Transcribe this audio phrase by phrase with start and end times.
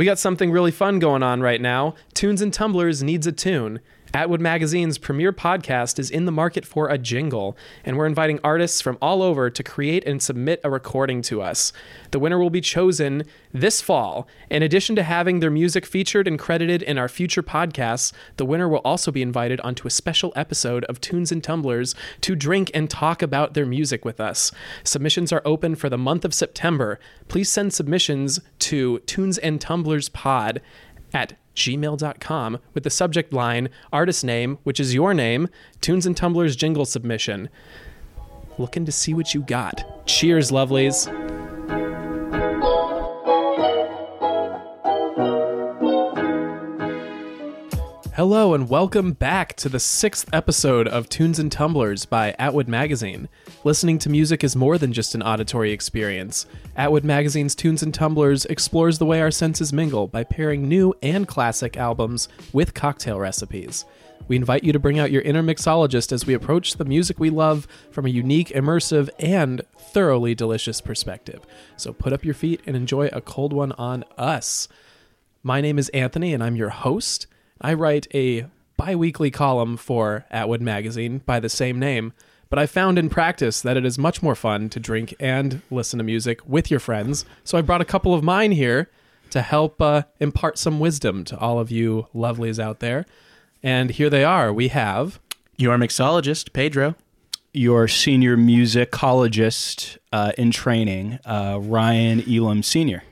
[0.00, 1.94] We got something really fun going on right now.
[2.14, 3.80] Tunes and Tumblers needs a tune.
[4.12, 8.80] Atwood Magazine's premier podcast is in the market for a jingle, and we're inviting artists
[8.80, 11.72] from all over to create and submit a recording to us.
[12.10, 14.26] The winner will be chosen this fall.
[14.50, 18.68] In addition to having their music featured and credited in our future podcasts, the winner
[18.68, 22.90] will also be invited onto a special episode of Tunes and Tumblers to drink and
[22.90, 24.50] talk about their music with us.
[24.82, 26.98] Submissions are open for the month of September.
[27.28, 30.60] Please send submissions to Tunes and Tumblers Pod
[31.12, 35.48] at gmail.com with the subject line artist name, which is your name,
[35.80, 37.48] Tunes and Tumblers jingle submission.
[38.58, 40.06] Looking to see what you got.
[40.06, 41.08] Cheers, lovelies.
[48.20, 53.30] Hello and welcome back to the sixth episode of Tunes and Tumblers by Atwood Magazine.
[53.62, 56.46] Listening to music is more than just an auditory experience.
[56.76, 61.28] Atwood Magazine's Tunes and Tumblers explores the way our senses mingle by pairing new and
[61.28, 63.84] classic albums with cocktail recipes.
[64.28, 67.28] We invite you to bring out your inner mixologist as we approach the music we
[67.28, 71.42] love from a unique, immersive, and thoroughly delicious perspective.
[71.76, 74.68] So put up your feet and enjoy a cold one on us.
[75.42, 77.26] My name is Anthony, and I'm your host.
[77.60, 78.46] I write a
[78.78, 82.14] bi weekly column for Atwood Magazine by the same name,
[82.50, 85.98] but I found in practice that it is much more fun to drink and listen
[85.98, 87.24] to music with your friends.
[87.44, 88.90] So I brought a couple of mine here
[89.30, 93.06] to help uh, impart some wisdom to all of you lovelies out there.
[93.62, 94.52] And here they are.
[94.52, 95.20] We have
[95.56, 96.96] Your mixologist, Pedro.
[97.52, 103.02] your senior musicologist uh, in training, uh, Ryan Elam Sr.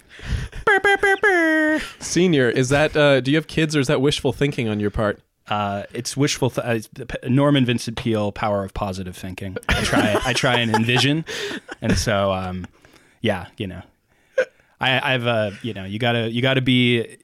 [2.01, 2.49] Senior.
[2.49, 5.21] Is that, uh, do you have kids or is that wishful thinking on your part?
[5.51, 6.51] Uh, it's wishful.
[6.51, 9.57] Th- uh, Norman Vincent Peale, power of positive thinking.
[9.69, 10.21] I try.
[10.25, 11.25] I try and envision,
[11.81, 12.67] and so um,
[13.21, 13.83] yeah, you know,
[14.81, 17.19] I, I've uh, you know, you gotta you gotta be,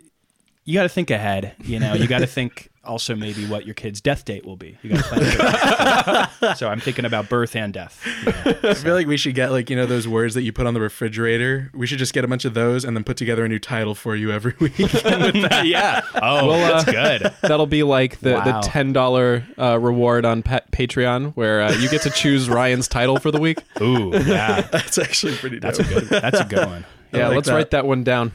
[0.64, 1.54] you gotta think ahead.
[1.62, 4.78] You know, you gotta think also maybe what your kid's death date will be.
[4.82, 6.28] You gotta plan.
[6.40, 8.00] for so I'm thinking about birth and death.
[8.24, 8.70] you know.
[8.70, 10.74] I feel like we should get like you know those words that you put on
[10.74, 11.70] the refrigerator.
[11.74, 13.94] We should just get a bunch of those and then put together a new title
[13.94, 14.78] for you every week.
[14.78, 16.02] yeah.
[16.14, 17.32] Oh, well, that's good.
[17.42, 18.44] That'll be like the, Wow.
[18.62, 23.18] the $10 uh, reward on pa- Patreon where uh, you get to choose Ryan's title
[23.18, 23.58] for the week.
[23.80, 24.60] Ooh, yeah.
[24.72, 25.74] That's actually pretty dope.
[25.74, 26.04] That's a good.
[26.08, 26.84] That's a good one.
[27.12, 27.54] Yeah, like let's that.
[27.54, 28.32] write that one down.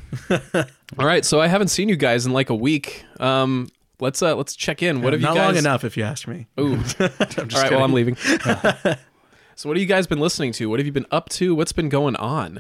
[0.98, 3.04] All right, so I haven't seen you guys in like a week.
[3.20, 5.02] Um, let's uh, let's check in.
[5.02, 5.46] What have Not you guys?
[5.48, 6.48] long enough, if you ask me.
[6.60, 6.74] Ooh.
[6.76, 7.00] I'm just
[7.56, 7.84] All right, well.
[7.84, 8.16] I'm leaving.
[9.56, 10.70] so what have you guys been listening to?
[10.70, 11.56] What have you been up to?
[11.56, 12.60] What's been going on?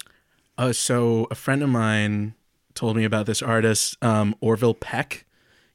[0.57, 2.33] Uh, so a friend of mine
[2.73, 5.25] told me about this artist, um, Orville Peck.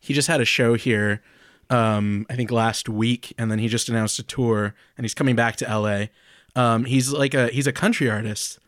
[0.00, 1.22] He just had a show here,
[1.70, 5.34] um, I think last week, and then he just announced a tour, and he's coming
[5.34, 6.06] back to LA.
[6.54, 8.58] Um, he's like a he's a country artist,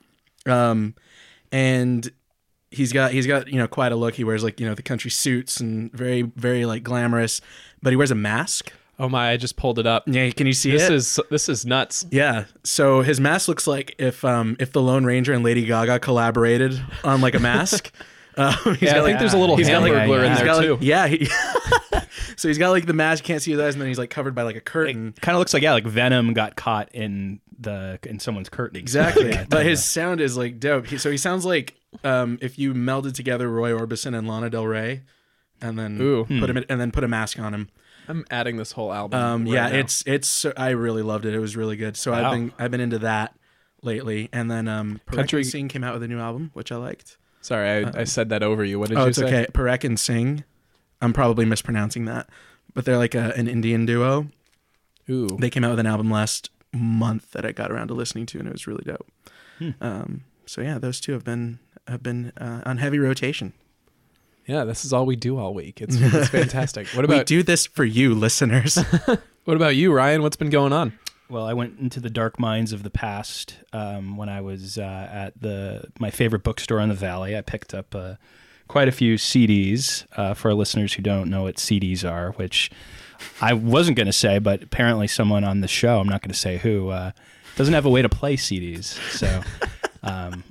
[0.46, 0.94] um,
[1.52, 2.10] and
[2.70, 4.14] he's got he's got you know quite a look.
[4.14, 7.40] He wears like you know the country suits and very very like glamorous,
[7.82, 8.72] but he wears a mask.
[8.98, 10.04] Oh my, I just pulled it up.
[10.06, 10.94] Yeah, can you see This it?
[10.94, 12.06] is this is nuts.
[12.10, 12.44] Yeah.
[12.64, 16.80] So his mask looks like if um if the Lone Ranger and Lady Gaga collaborated
[17.04, 17.92] on like a mask.
[18.38, 20.28] Um, he's Yeah, I think like, there's a little he's got, like- hamburglar in yeah,
[20.28, 20.74] he's there got, too.
[20.74, 21.06] like, yeah.
[21.06, 21.24] He,
[22.36, 24.34] so he's got like the mask, can't see his eyes, and then he's like covered
[24.34, 25.14] by like a curtain.
[25.22, 28.78] Kind of looks like yeah, like Venom got caught in the in someone's curtain.
[28.78, 29.30] Exactly.
[29.30, 30.86] Yeah, but his sound is like dope.
[30.86, 34.66] He, so he sounds like um if you melded together Roy Orbison and Lana Del
[34.66, 35.02] Rey,
[35.60, 36.24] and then Ooh.
[36.24, 37.68] put him in, and then put a mask on him.
[38.08, 39.20] I'm adding this whole album.
[39.20, 39.78] Um, right yeah, now.
[39.78, 40.46] it's it's.
[40.56, 41.34] I really loved it.
[41.34, 41.96] It was really good.
[41.96, 43.34] So I've been I've been into that
[43.82, 46.76] lately, and then um, Country- Country Sing came out with a new album, which I
[46.76, 47.16] liked.
[47.40, 48.78] sorry, I, I said that over you.
[48.78, 49.26] What did oh, you it's say?
[49.26, 49.46] okay.
[49.52, 50.44] Parekh and Singh.
[51.02, 52.28] I'm probably mispronouncing that,
[52.74, 54.28] but they're like a, an Indian duo.
[55.10, 58.26] Ooh, They came out with an album last month that I got around to listening
[58.26, 59.06] to, and it was really dope.
[59.58, 59.70] Hmm.
[59.80, 63.52] Um, so yeah, those two have been have been uh, on heavy rotation.
[64.46, 65.80] yeah, this is all we do all week.
[65.80, 66.88] It's, it's fantastic.
[66.88, 68.76] What about we about do this for you, listeners.
[69.44, 70.22] what about you, Ryan?
[70.22, 70.98] What's been going on?
[71.28, 75.08] Well, I went into the dark minds of the past um, when I was uh,
[75.10, 77.36] at the my favorite bookstore in the valley.
[77.36, 78.14] I picked up uh,
[78.68, 82.70] quite a few CDs uh, for our listeners who don't know what CDs are, which
[83.40, 86.38] I wasn't going to say, but apparently someone on the show, I'm not going to
[86.38, 87.12] say who, uh,
[87.56, 88.84] doesn't have a way to play CDs.
[89.12, 89.42] So,
[90.02, 90.44] um,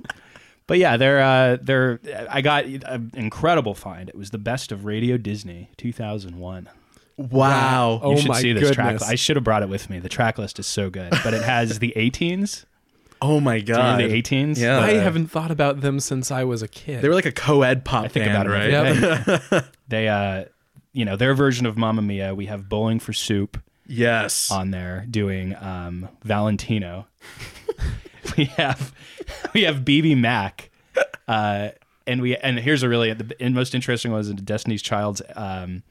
[0.66, 2.00] but yeah, they're uh, they're.
[2.30, 4.08] I got an incredible find.
[4.08, 6.68] It was the best of Radio Disney 2001.
[7.16, 8.00] wow.
[8.02, 9.00] Oh you should my see this track.
[9.02, 9.98] I should have brought it with me.
[9.98, 12.66] The track list is so good, but it has the A*Teens.
[13.22, 14.00] Oh my Do you god.
[14.00, 14.60] the A*Teens?
[14.60, 14.78] Yeah.
[14.80, 17.00] I haven't thought about them since I was a kid.
[17.00, 18.70] They were like a co-ed pop I think band, about it right?
[18.70, 19.66] every day.
[19.88, 20.44] they, uh,
[20.92, 22.34] you know, their version of Mamma Mia.
[22.34, 24.50] We have Bowling for Soup Yes.
[24.50, 27.06] on there doing um, Valentino.
[28.36, 28.92] We have
[29.54, 30.68] we have BBMak
[31.28, 31.70] uh,
[32.06, 35.82] and we and here's a really the and most interesting one was Destiny's Child's um,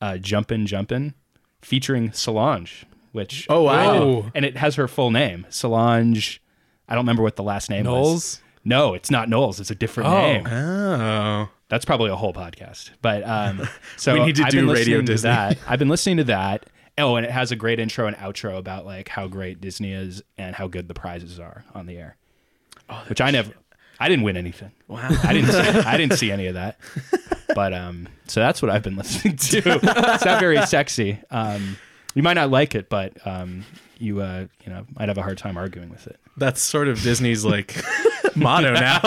[0.00, 1.14] uh, "Jumpin' Jumpin',"
[1.62, 4.30] featuring Solange, which Oh, wow.
[4.34, 6.40] And it has her full name, Solange.
[6.88, 7.92] I don't remember what the last name was.
[7.92, 8.40] Knowles?
[8.64, 9.60] No, it's not Knowles.
[9.60, 10.20] It's a different Oh.
[10.20, 10.46] name.
[10.46, 11.48] Oh.
[11.68, 12.90] That's probably a whole podcast.
[13.02, 13.66] But um,
[13.96, 15.58] so We need to I've do been Radio listening to that.
[15.66, 16.66] I've been listening to that.
[16.96, 20.22] Oh, and it has a great intro and outro about like how great Disney is
[20.38, 22.16] and how good the prizes are on the air.
[23.08, 23.52] which I never,
[23.98, 24.70] I didn't win anything.
[24.86, 25.08] Wow.
[25.24, 25.58] I didn't, see,
[25.88, 26.78] I didn't see any of that.
[27.54, 29.62] But um, so that's what I've been listening to.
[29.82, 31.18] it's not very sexy.
[31.30, 31.76] Um,
[32.14, 33.64] you might not like it, but um,
[33.98, 36.18] you uh, you know might have a hard time arguing with it.
[36.36, 37.76] That's sort of Disney's like
[38.36, 39.00] motto now.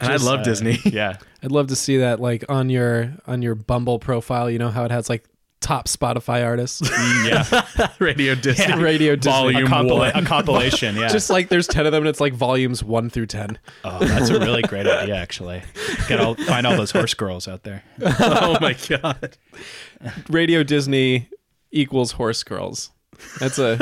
[0.00, 0.78] and I love Uh, Disney.
[0.84, 1.18] Yeah.
[1.42, 4.50] I'd love to see that like on your on your Bumble profile.
[4.50, 5.24] You know how it has like
[5.62, 7.28] top Spotify artists, mm,
[7.80, 7.88] Yeah.
[7.98, 8.74] Radio Disney.
[8.82, 9.32] Radio Disney.
[9.32, 10.24] Volume a, compila- one.
[10.24, 10.96] a compilation.
[10.96, 11.08] Yeah.
[11.08, 13.58] Just like there's ten of them, and it's like volumes one through ten.
[13.84, 15.62] Oh, that's a really great idea, actually.
[16.08, 17.82] Get all find all those horse girls out there.
[18.02, 19.36] oh my god.
[20.28, 21.28] Radio Disney
[21.70, 22.90] equals horse girls.
[23.38, 23.76] That's a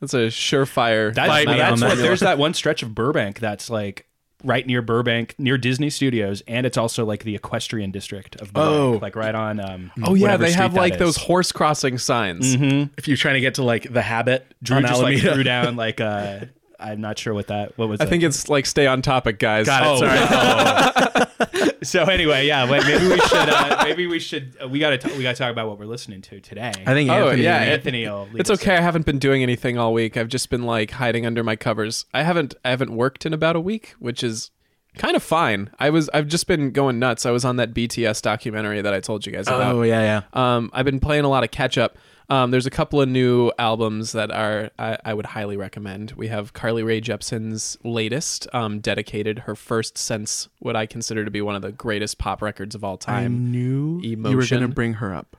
[0.00, 1.14] that's a surefire.
[1.14, 4.06] That's, that's what, there's that one stretch of Burbank that's like
[4.44, 8.74] right near Burbank, near Disney Studios, and it's also like the equestrian district of Burbank,
[8.96, 8.98] Oh.
[9.02, 9.58] like right on.
[9.60, 10.98] Um, oh yeah, they have like is.
[10.98, 12.54] those horse crossing signs.
[12.54, 15.34] If you're trying to get to like the habit Drew just like Alameda.
[15.34, 16.40] threw down like uh,
[16.78, 17.76] I'm not sure what that.
[17.78, 18.00] What was?
[18.00, 18.10] I that?
[18.10, 19.66] think it's like stay on topic, guys.
[19.66, 19.88] Got it.
[19.88, 21.25] Oh, Sorry.
[21.62, 21.70] oh.
[21.82, 22.70] so anyway, yeah.
[22.70, 23.48] Wait, maybe we should.
[23.48, 24.56] Uh, maybe we should.
[24.62, 25.08] Uh, we got to.
[25.16, 26.72] We got to talk about what we're listening to today.
[26.86, 27.42] I think Oh, Anthony.
[27.42, 28.06] yeah, Anthony.
[28.08, 28.76] will lead It's us okay.
[28.76, 30.16] I haven't been doing anything all week.
[30.16, 32.04] I've just been like hiding under my covers.
[32.14, 34.50] I haven't I haven't worked in about a week, which is
[34.96, 35.70] kind of fine.
[35.78, 37.26] I was I've just been going nuts.
[37.26, 39.74] I was on that BTS documentary that I told you guys about.
[39.74, 40.56] Oh yeah, yeah.
[40.56, 41.98] Um, I've been playing a lot of catch up.
[42.28, 46.12] Um, there's a couple of new albums that are I, I would highly recommend.
[46.12, 51.30] We have Carly Rae Jepsen's latest, um, dedicated her first since what I consider to
[51.30, 53.24] be one of the greatest pop records of all time.
[53.24, 55.36] I knew you were going to bring her up.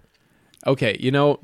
[0.66, 1.40] Okay, you know,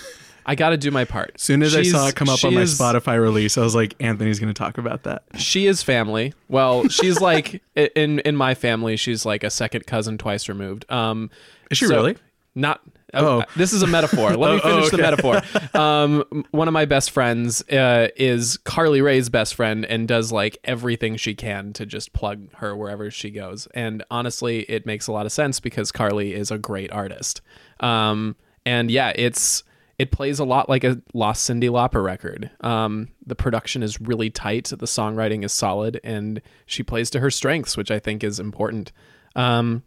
[0.46, 1.32] I got to do my part.
[1.36, 3.62] As soon as She's- I saw it come up on my is- Spotify release, I
[3.62, 5.24] was like, Anthony's going to talk about that.
[5.36, 6.34] she is family.
[6.48, 10.90] Well, she's like in in my family, she's like a second cousin twice removed.
[10.90, 11.30] Um,
[11.70, 12.16] Is she so- really?
[12.54, 12.80] Not.
[13.14, 13.40] Oh.
[13.40, 14.36] Oh, this is a metaphor.
[14.36, 15.42] Let me Oh, oh, finish the metaphor.
[15.78, 20.58] Um, one of my best friends uh, is Carly Rae's best friend and does like
[20.64, 23.66] everything she can to just plug her wherever she goes.
[23.74, 27.40] And honestly, it makes a lot of sense because Carly is a great artist.
[27.80, 29.62] Um, and yeah, it's
[29.98, 32.50] it plays a lot like a lost Cyndi Lauper record.
[32.60, 37.30] Um, the production is really tight, the songwriting is solid, and she plays to her
[37.30, 38.90] strengths, which I think is important.
[39.36, 39.82] Um,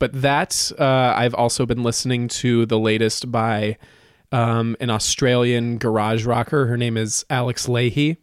[0.00, 3.76] but that uh, I've also been listening to the latest by
[4.32, 6.66] um, an Australian garage rocker.
[6.66, 8.16] Her name is Alex Lahey.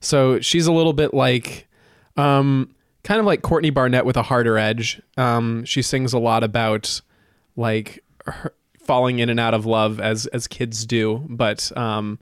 [0.00, 1.66] So she's a little bit like,
[2.16, 5.00] um, kind of like Courtney Barnett with a harder edge.
[5.16, 7.00] Um, she sings a lot about
[7.56, 8.04] like
[8.78, 12.18] falling in and out of love as as kids do, but um,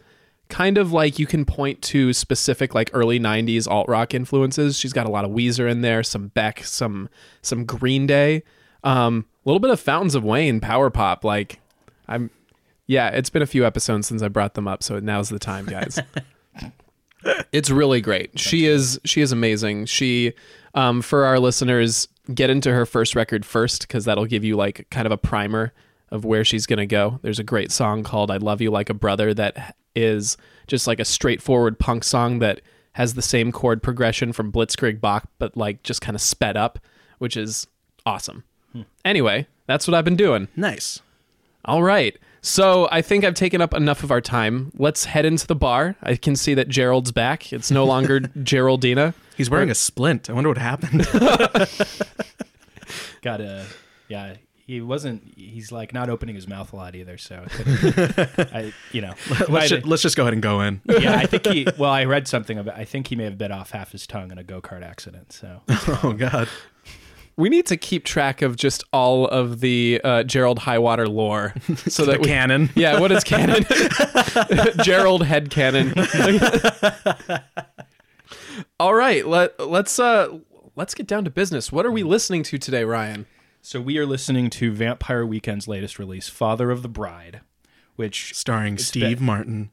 [0.49, 4.93] kind of like you can point to specific like early 90s alt rock influences she's
[4.93, 7.09] got a lot of weezer in there some beck some
[7.41, 8.43] some green day
[8.85, 11.61] um a little bit of fountains of wayne power pop like
[12.09, 12.31] i'm
[12.87, 15.67] yeah it's been a few episodes since i brought them up so now's the time
[15.67, 15.99] guys.
[17.53, 18.39] It's really great.
[18.39, 19.87] She is she is amazing.
[19.87, 20.33] She
[20.75, 24.87] um for our listeners get into her first record first because that'll give you like
[24.91, 25.73] kind of a primer
[26.11, 27.21] of where she's gonna go.
[27.23, 30.37] There's a great song called i love you like a brother that is
[30.67, 32.61] just like a straightforward punk song that
[32.95, 36.79] has the same chord progression from blitzkrieg bop but like just kind of sped up
[37.19, 37.67] which is
[38.05, 38.45] awesome
[39.05, 41.01] anyway that's what i've been doing Nice.
[41.65, 42.17] all right.
[42.45, 44.73] So I think I've taken up enough of our time.
[44.77, 45.95] Let's head into the bar.
[46.03, 47.53] I can see that Gerald's back.
[47.53, 49.15] It's no longer Geraldina.
[49.37, 50.29] He's wearing a splint.
[50.29, 51.07] I wonder what happened.
[53.23, 53.65] Got a
[54.09, 54.35] yeah.
[54.67, 55.23] He wasn't.
[55.37, 57.17] He's like not opening his mouth a lot either.
[57.19, 59.15] So, I couldn't- I you know.
[59.31, 60.81] let's, might- ju- let's just go ahead and go in.
[60.87, 61.67] yeah, I think he.
[61.79, 62.77] Well, I read something about.
[62.77, 65.33] I think he may have bit off half his tongue in a go kart accident.
[65.33, 66.49] So oh God.
[67.37, 71.55] We need to keep track of just all of the uh, Gerald Highwater lore,
[71.89, 72.71] so The that we, canon.
[72.75, 73.65] yeah, what is canon?
[74.83, 75.95] Gerald head canon.
[78.79, 80.39] all right, let let's uh
[80.77, 81.73] let's get down to business.
[81.73, 83.27] What are we listening to today, Ryan?
[83.65, 87.43] so we are listening to Vampire Weekend's latest release, Father of the Bride,
[87.95, 89.71] which Starring Steve Martin.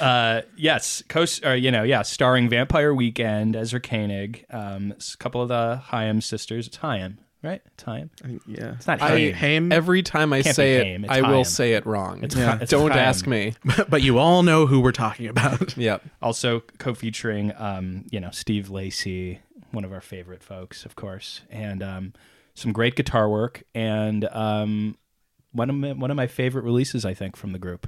[0.00, 5.42] Uh, yes, coast or you know, yeah, starring Vampire Weekend, Ezra Koenig, um, a couple
[5.42, 6.66] of the Hyam sisters.
[6.66, 7.60] It's Hyam, right?
[7.76, 8.10] Time.
[8.24, 8.72] I think, yeah.
[8.74, 9.34] It's not I- Haim.
[9.34, 9.72] Haim.
[9.72, 12.22] Every time I Can't say be it, Haim, it's I will say it wrong.
[12.24, 12.56] It's Yeah.
[12.56, 12.98] Cha- it's Don't Chaim.
[12.98, 13.54] ask me.
[13.88, 15.76] but you all know who we're talking about.
[15.76, 16.02] Yep.
[16.22, 19.40] Also co-featuring, um, you know, Steve Lacy,
[19.70, 22.12] one of our favorite folks, of course, and um,
[22.54, 24.96] some great guitar work, and um,
[25.52, 27.86] one of my, one of my favorite releases, I think, from the group.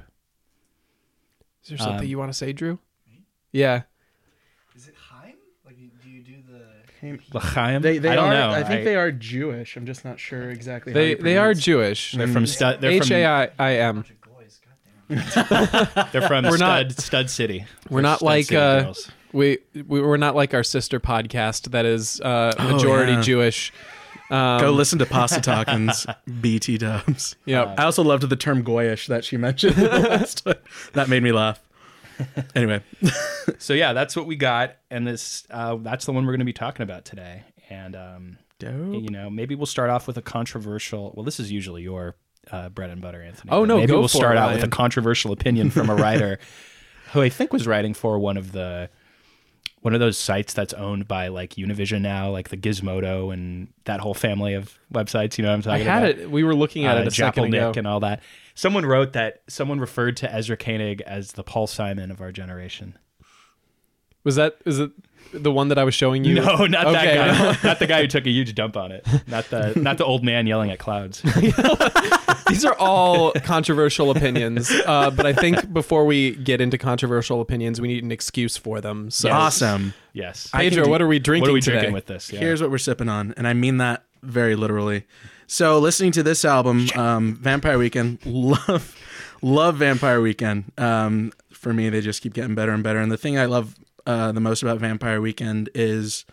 [1.63, 2.79] Is there something Um, you want to say, Drew?
[3.51, 3.83] Yeah.
[4.75, 5.35] Is it Heim?
[5.65, 7.37] Like, do you do the?
[7.37, 7.81] L'chaim?
[7.81, 8.49] They, they I don't are, know.
[8.51, 9.75] I think they are Jewish.
[9.75, 10.93] I'm just not sure exactly.
[10.93, 11.53] They you they are.
[11.53, 12.13] Jewish.
[12.13, 12.81] They're from stud.
[12.81, 13.95] They're H from, A I I M.
[13.95, 14.61] Bunch of goys.
[15.09, 16.07] Goddamn.
[16.11, 17.65] They're from We're stud, not- stud City.
[17.89, 18.93] We're not Stud like uh,
[19.33, 23.21] we we we're not like our sister podcast that is uh, Oh, majority yeah.
[23.21, 23.73] Jewish.
[24.29, 26.05] Um, Go listen to Pasta Talkins,
[26.41, 27.35] BT Dubs.
[27.45, 27.75] Yep.
[27.77, 30.55] I also loved the term goyish that she mentioned last time.
[30.93, 31.61] That made me laugh.
[32.55, 32.81] Anyway,
[33.57, 36.45] So yeah, that's what we got, and this uh, that's the one we're going to
[36.45, 37.43] be talking about today.
[37.69, 39.01] And um, dope.
[39.01, 41.11] you know, maybe we'll start off with a controversial.
[41.15, 42.15] Well, this is usually your
[42.51, 43.51] uh, bread and butter, Anthony.
[43.51, 45.95] Oh, no, maybe go we'll for start it, out with a controversial opinion from a
[45.95, 46.39] writer
[47.13, 48.89] who I think was writing for one of the
[49.83, 53.99] one of those sites that's owned by like Univision now, like the Gizmodo and that
[53.99, 55.37] whole family of websites.
[55.37, 56.19] You know what I'm I talking had about?
[56.23, 56.31] it.
[56.31, 57.73] We were looking at uh, it a second ago.
[57.75, 58.23] And all that.
[58.55, 62.97] Someone wrote that someone referred to Ezra Koenig as the Paul Simon of our generation.
[64.23, 64.91] Was that is it
[65.33, 66.35] the one that I was showing you?
[66.35, 67.15] No, not Okay.
[67.17, 67.57] that guy.
[67.67, 69.05] not the guy who took a huge dump on it.
[69.27, 71.21] Not the not the old man yelling at clouds.
[72.47, 77.81] These are all controversial opinions, uh, but I think before we get into controversial opinions,
[77.81, 79.09] we need an excuse for them.
[79.09, 79.93] So, Awesome.
[80.13, 80.49] Yes.
[80.53, 81.77] I Pedro, do- what are we drinking what are we today?
[81.77, 82.31] drinking with this?
[82.31, 82.39] Yeah.
[82.41, 85.05] Here's what we're sipping on, and I mean that very literally.
[85.47, 88.95] So, listening to this album, um, Vampire Weekend, love,
[89.41, 90.71] love Vampire Weekend.
[90.77, 92.99] Um, for me, they just keep getting better and better.
[92.99, 93.75] And the thing I love
[94.05, 96.25] uh, the most about Vampire Weekend is,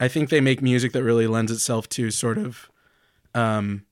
[0.00, 2.70] I think they make music that really lends itself to sort of
[3.34, 3.84] um,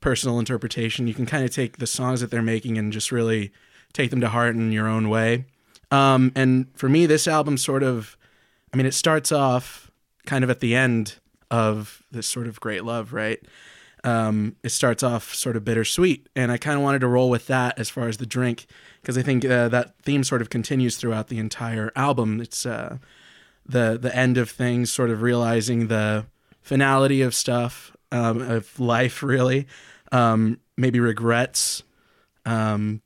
[0.00, 1.06] personal interpretation.
[1.06, 3.52] You can kind of take the songs that they're making and just really
[3.92, 5.46] take them to heart in your own way.
[5.90, 8.16] Um, and for me, this album sort of,
[8.72, 9.90] I mean, it starts off
[10.26, 11.16] kind of at the end
[11.50, 13.40] of this sort of great love, right?
[14.04, 17.46] Um, it starts off sort of bittersweet, and I kind of wanted to roll with
[17.46, 18.66] that as far as the drink
[19.02, 22.40] because I think uh, that theme sort of continues throughout the entire album.
[22.40, 22.98] It's uh,
[23.66, 26.26] the the end of things, sort of realizing the
[26.62, 29.66] finality of stuff um, of life, really,
[30.12, 31.82] um, maybe regrets,
[32.46, 33.02] um,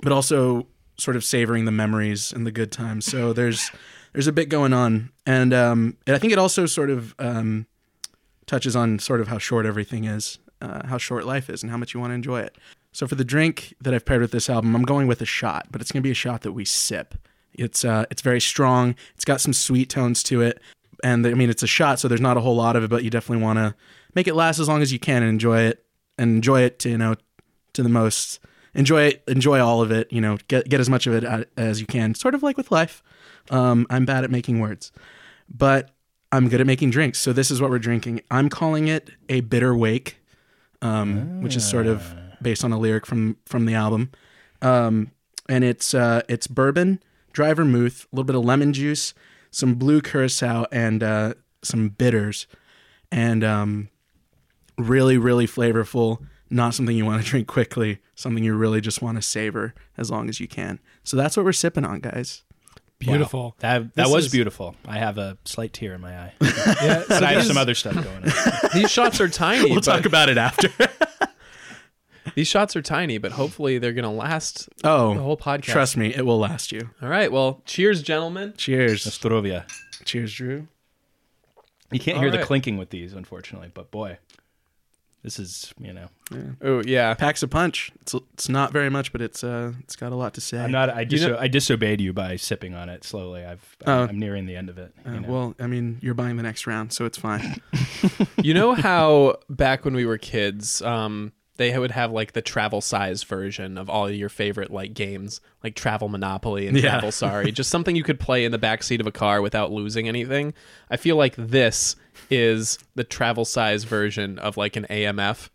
[0.00, 3.04] but also sort of savoring the memories and the good times.
[3.04, 3.70] So there's
[4.12, 7.66] there's a bit going on, and um, and I think it also sort of um,
[8.46, 11.76] touches on sort of how short everything is, uh, how short life is, and how
[11.76, 12.56] much you want to enjoy it.
[12.92, 15.68] So for the drink that I've paired with this album, I'm going with a shot,
[15.70, 17.14] but it's going to be a shot that we sip.
[17.54, 18.94] It's uh, it's very strong.
[19.14, 20.60] It's got some sweet tones to it,
[21.02, 23.04] and I mean it's a shot, so there's not a whole lot of it, but
[23.04, 23.74] you definitely want to
[24.14, 25.84] make it last as long as you can and enjoy it,
[26.16, 27.16] and enjoy it to you know
[27.74, 28.40] to the most.
[28.72, 30.12] Enjoy it, enjoy all of it.
[30.12, 32.14] You know, get get as much of it as you can.
[32.14, 33.02] Sort of like with life.
[33.50, 34.92] Um, I'm bad at making words,
[35.48, 35.90] but
[36.30, 37.18] I'm good at making drinks.
[37.18, 38.22] So this is what we're drinking.
[38.30, 40.18] I'm calling it a bitter wake,
[40.82, 44.10] um, which is sort of based on a lyric from from the album.
[44.62, 45.10] Um,
[45.48, 49.14] and it's uh, it's bourbon, dry vermouth, a little bit of lemon juice,
[49.50, 52.46] some blue curacao, and uh, some bitters,
[53.10, 53.88] and um,
[54.78, 56.24] really really flavorful.
[56.52, 58.00] Not something you want to drink quickly.
[58.16, 60.80] Something you really just want to savor as long as you can.
[61.04, 62.42] So that's what we're sipping on, guys.
[62.98, 63.54] Beautiful.
[63.60, 64.74] That that This was is- beautiful.
[64.86, 67.56] I have a slight tear in my eye, Yeah, but so I have these, some
[67.56, 68.30] other stuff going on.
[68.74, 69.66] these shots are tiny.
[69.70, 70.68] We'll but, talk about it after.
[72.34, 75.62] these shots are tiny, but hopefully they're going to last oh, the whole podcast.
[75.64, 76.90] trust me, it will last you.
[77.02, 77.30] All right.
[77.30, 78.54] Well, cheers, gentlemen.
[78.56, 79.04] Cheers.
[79.04, 79.70] Nostrovia.
[80.04, 80.68] Cheers, Drew.
[81.90, 83.70] You can't All hear the clinking with these, unfortunately.
[83.74, 84.18] But boy,
[85.22, 86.08] this is you know.
[86.62, 87.12] Oh yeah.
[87.14, 87.90] Packs a punch.
[88.00, 90.58] It's it's not very much, but it's uh it's got a lot to say.
[90.58, 90.88] I'm not.
[90.88, 93.44] I, You know- I disobeyed you by sipping on it slowly.
[93.44, 93.76] I've.
[93.86, 94.04] Oh.
[94.04, 94.94] I'm nearing the end of it.
[95.06, 95.28] Uh, you know.
[95.28, 97.60] Well, I mean, you're buying the next round, so it's fine.
[98.42, 102.80] You know how back when we were kids, um, they would have like the travel
[102.80, 106.92] size version of all your favorite like games, like Travel Monopoly and Yeah.
[106.92, 109.70] Travel Sorry, just something you could play in the back seat of a car without
[109.70, 110.54] losing anything.
[110.90, 111.96] I feel like this
[112.30, 115.50] is the travel size version of like an AMF.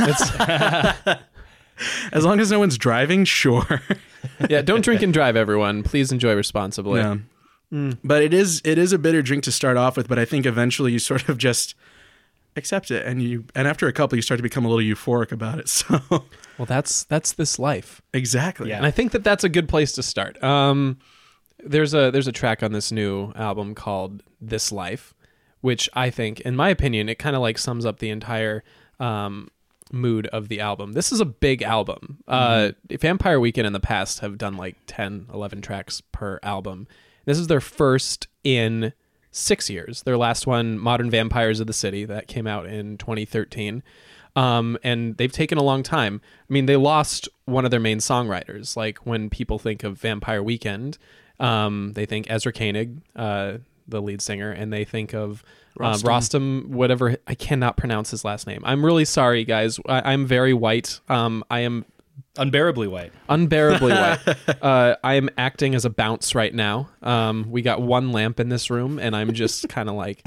[0.00, 1.20] It's,
[2.12, 3.82] As long as no one's driving, sure.
[4.50, 5.82] yeah, don't drink and drive, everyone.
[5.82, 7.00] Please enjoy responsibly.
[7.00, 7.16] yeah.
[7.72, 7.98] Mm.
[8.02, 10.44] But it is it is a bitter drink to start off with, but I think
[10.44, 11.74] eventually you sort of just
[12.56, 15.32] accept it and you and after a couple you start to become a little euphoric
[15.32, 15.68] about it.
[15.68, 16.00] So
[16.58, 18.02] Well, that's that's this life.
[18.12, 18.68] exactly.
[18.70, 18.76] Yeah.
[18.78, 20.42] and I think that that's a good place to start.
[20.42, 20.98] Um,
[21.62, 25.14] there's a there's a track on this new album called "This Life,"
[25.60, 28.62] which I think, in my opinion, it kind of like sums up the entire
[28.98, 29.48] um,
[29.92, 30.92] mood of the album.
[30.92, 32.18] This is a big album.
[32.28, 36.86] Uh, Vampire Weekend in the past have done like 10, 11 tracks per album.
[37.26, 38.92] This is their first in
[39.30, 40.02] six years.
[40.02, 43.82] Their last one, Modern Vampires of the City, that came out in 2013.
[44.36, 46.20] Um, and they've taken a long time.
[46.48, 48.76] I mean, they lost one of their main songwriters.
[48.76, 50.98] Like when people think of Vampire Weekend,
[51.40, 53.58] um, they think Ezra Koenig, uh,
[53.88, 55.42] the lead singer, and they think of
[55.80, 56.02] um, Rostam.
[56.04, 57.16] Rostam, whatever.
[57.26, 58.60] I cannot pronounce his last name.
[58.64, 59.80] I'm really sorry, guys.
[59.88, 61.00] I, I'm very white.
[61.08, 61.84] Um, I am
[62.36, 63.12] Unbearably white.
[63.28, 64.18] unbearably white.
[64.62, 66.88] Uh, I am acting as a bounce right now.
[67.02, 70.22] Um, we got one lamp in this room, and I'm just kind of like,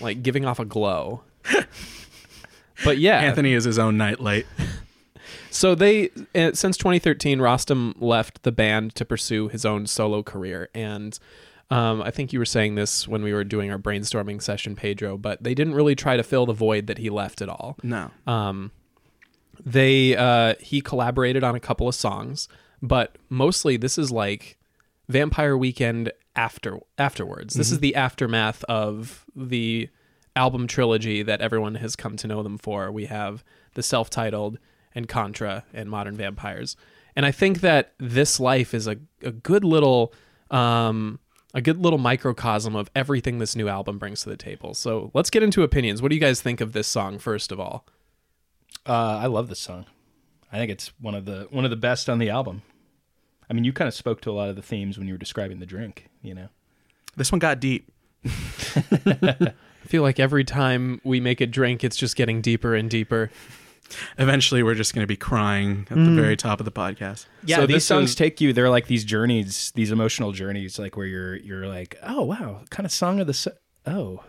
[0.00, 1.22] like giving off a glow.
[2.84, 4.46] But yeah, Anthony is his own nightlight.
[5.50, 10.68] so they uh, since 2013, Rostam left the band to pursue his own solo career,
[10.74, 11.18] and
[11.70, 15.16] um, I think you were saying this when we were doing our brainstorming session, Pedro.
[15.16, 17.76] But they didn't really try to fill the void that he left at all.
[17.82, 18.10] No.
[18.26, 18.72] Um,
[19.64, 22.48] they uh, he collaborated on a couple of songs,
[22.80, 24.58] but mostly this is like
[25.08, 27.54] Vampire Weekend after afterwards.
[27.54, 29.88] This is the aftermath of the
[30.34, 32.90] album trilogy that everyone has come to know them for.
[32.90, 34.58] We have the self-titled
[34.94, 36.76] and Contra and Modern Vampires,
[37.14, 40.12] and I think that this life is a a good little.
[40.50, 41.18] Um,
[41.54, 44.72] a good little microcosm of everything this new album brings to the table.
[44.72, 46.00] So let's get into opinions.
[46.00, 47.86] What do you guys think of this song, first of all?
[48.86, 49.86] Uh, I love this song.
[50.52, 52.62] I think it's one of the one of the best on the album.
[53.48, 55.18] I mean, you kind of spoke to a lot of the themes when you were
[55.18, 56.08] describing the drink.
[56.22, 56.48] You know,
[57.16, 57.90] This one got deep.
[58.24, 59.54] I
[59.86, 63.30] feel like every time we make a drink, it's just getting deeper and deeper.
[64.18, 67.26] Eventually, we're just going to be crying at the very top of the podcast.
[67.44, 67.56] yeah.
[67.56, 68.52] So these songs is- take you.
[68.52, 72.86] They're like these journeys, these emotional journeys, like where you're you're like, oh wow, kind
[72.86, 73.52] of song of the so-
[73.86, 74.22] oh,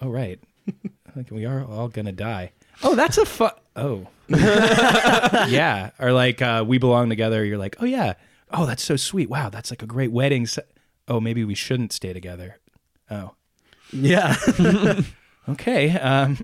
[0.00, 0.40] oh right,
[1.16, 2.52] like we are all gonna die.
[2.82, 3.52] Oh, that's a fun.
[3.76, 5.90] Oh, yeah.
[5.98, 7.44] Or like uh, we belong together.
[7.44, 8.14] You're like, oh yeah.
[8.52, 9.28] Oh, that's so sweet.
[9.30, 10.46] Wow, that's like a great wedding.
[10.46, 10.62] se-
[11.08, 12.58] Oh, maybe we shouldn't stay together.
[13.10, 13.34] Oh,
[13.92, 14.36] Yeah.
[15.48, 15.90] okay.
[15.98, 16.38] Um,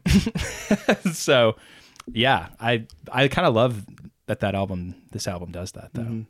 [1.13, 1.57] so,
[2.13, 3.85] yeah, I I kind of love
[4.27, 6.25] that that album, this album does that though.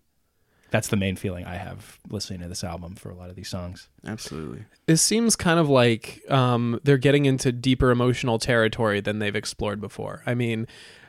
[0.70, 3.48] That's the main feeling I have listening to this album for a lot of these
[3.48, 3.88] songs.
[4.06, 4.64] Absolutely.
[4.86, 9.80] This seems kind of like um, they're getting into deeper emotional territory than they've explored
[9.80, 10.22] before.
[10.26, 10.66] I mean,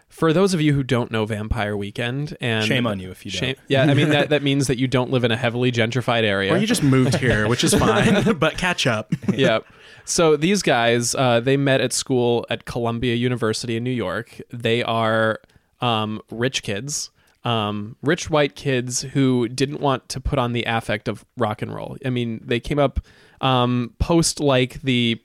[0.10, 3.32] for those of you who don't know Vampire Weekend, and Shame on you if you
[3.32, 3.66] Shame- don't.
[3.68, 6.54] yeah, I mean that that means that you don't live in a heavily gentrified area.
[6.54, 9.14] Or you just moved here, which is fine, but catch up.
[9.34, 9.60] yeah.
[10.06, 14.40] So these guys, uh, they met at school at Columbia University in New York.
[14.52, 15.42] They are
[15.82, 17.10] um, rich kids,
[17.48, 21.74] um, rich white kids who didn't want to put on the affect of rock and
[21.74, 21.96] roll.
[22.04, 23.00] I mean, they came up
[23.40, 25.22] um, post like the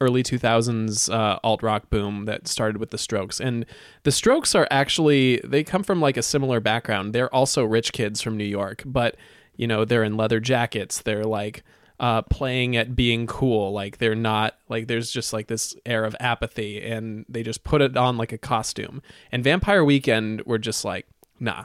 [0.00, 3.40] early 2000s uh, alt rock boom that started with the Strokes.
[3.40, 3.66] And
[4.04, 7.12] the Strokes are actually, they come from like a similar background.
[7.12, 9.16] They're also rich kids from New York, but,
[9.56, 11.02] you know, they're in leather jackets.
[11.02, 11.64] They're like,
[12.00, 13.72] uh, playing at being cool.
[13.72, 17.80] Like they're not like there's just like this air of apathy, and they just put
[17.80, 19.00] it on like a costume.
[19.30, 21.06] And Vampire Weekend were just like,
[21.40, 21.64] nah,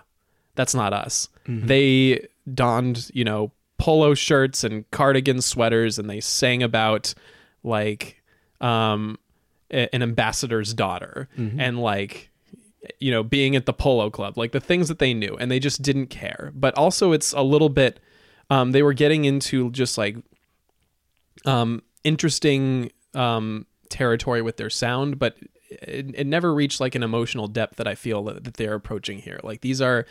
[0.55, 1.29] that's not us.
[1.45, 7.13] They donned you know polo shirts and cardigan sweaters, and they sang about
[7.63, 8.21] like
[8.61, 9.17] um
[9.71, 12.29] a- an ambassador's daughter and like
[12.99, 15.59] you know being at the polo club like the things that they knew and they
[15.59, 16.51] just didn't care.
[16.55, 17.99] But also it's a little bit
[18.49, 20.17] um, they were getting into just like
[21.45, 25.37] um, interesting um, territory with their sound, but
[25.69, 29.19] it, it never reached like an emotional depth that I feel that, that they're approaching
[29.19, 29.39] here.
[29.43, 30.05] Like these are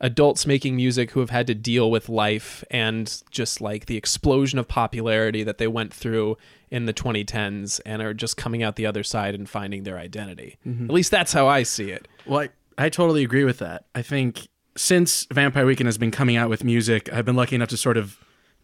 [0.00, 4.58] adults making music who have had to deal with life and just like the explosion
[4.58, 6.36] of popularity that they went through
[6.70, 10.58] in the 2010s and are just coming out the other side and finding their identity.
[10.84, 12.08] At least that's how I see it.
[12.26, 13.86] Well, I, I totally agree with that.
[13.94, 17.70] I think since Vampire Weekend has been coming out with music, I've been lucky enough
[17.70, 18.18] to sort of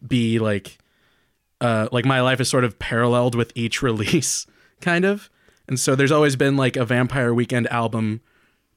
[0.05, 0.77] be like,
[1.61, 4.45] uh, like my life is sort of paralleled with each release,
[4.81, 5.29] kind of.
[5.67, 8.21] And so there's always been like a Vampire Weekend album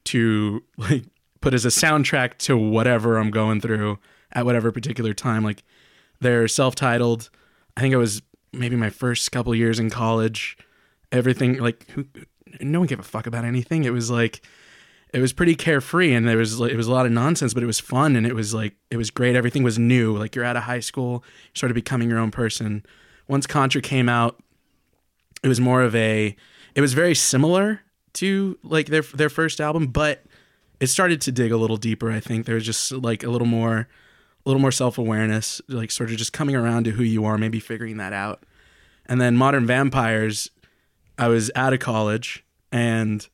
[0.05, 1.05] to like
[1.41, 3.99] put as a soundtrack to whatever I'm going through
[4.33, 5.45] at whatever particular time.
[5.45, 5.63] Like
[6.21, 7.31] they're self-titled.
[7.77, 8.23] I think it was
[8.53, 10.57] maybe my first couple years in college.
[11.13, 12.07] Everything like who,
[12.61, 13.85] no one gave a fuck about anything.
[13.85, 14.43] It was like
[15.13, 17.67] it was pretty carefree and there was it was a lot of nonsense, but it
[17.67, 19.37] was fun and it was like it was great.
[19.37, 20.17] Everything was new.
[20.17, 22.85] Like you're out of high school, sort of becoming your own person.
[23.29, 24.41] Once Contra came out,
[25.43, 26.37] it was more of a
[26.77, 27.81] it was very similar
[28.13, 30.23] to like their their first album, but
[30.79, 32.13] it started to dig a little deeper.
[32.13, 35.91] I think there was just like a little more a little more self awareness, like
[35.91, 38.45] sort of just coming around to who you are, maybe figuring that out.
[39.07, 40.51] And then Modern Vampires,
[41.19, 43.27] I was out of college and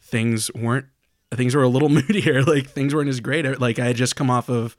[0.00, 0.86] things weren't
[1.32, 2.42] things were a little moodier.
[2.42, 3.60] Like things weren't as great.
[3.60, 4.76] Like I had just come off of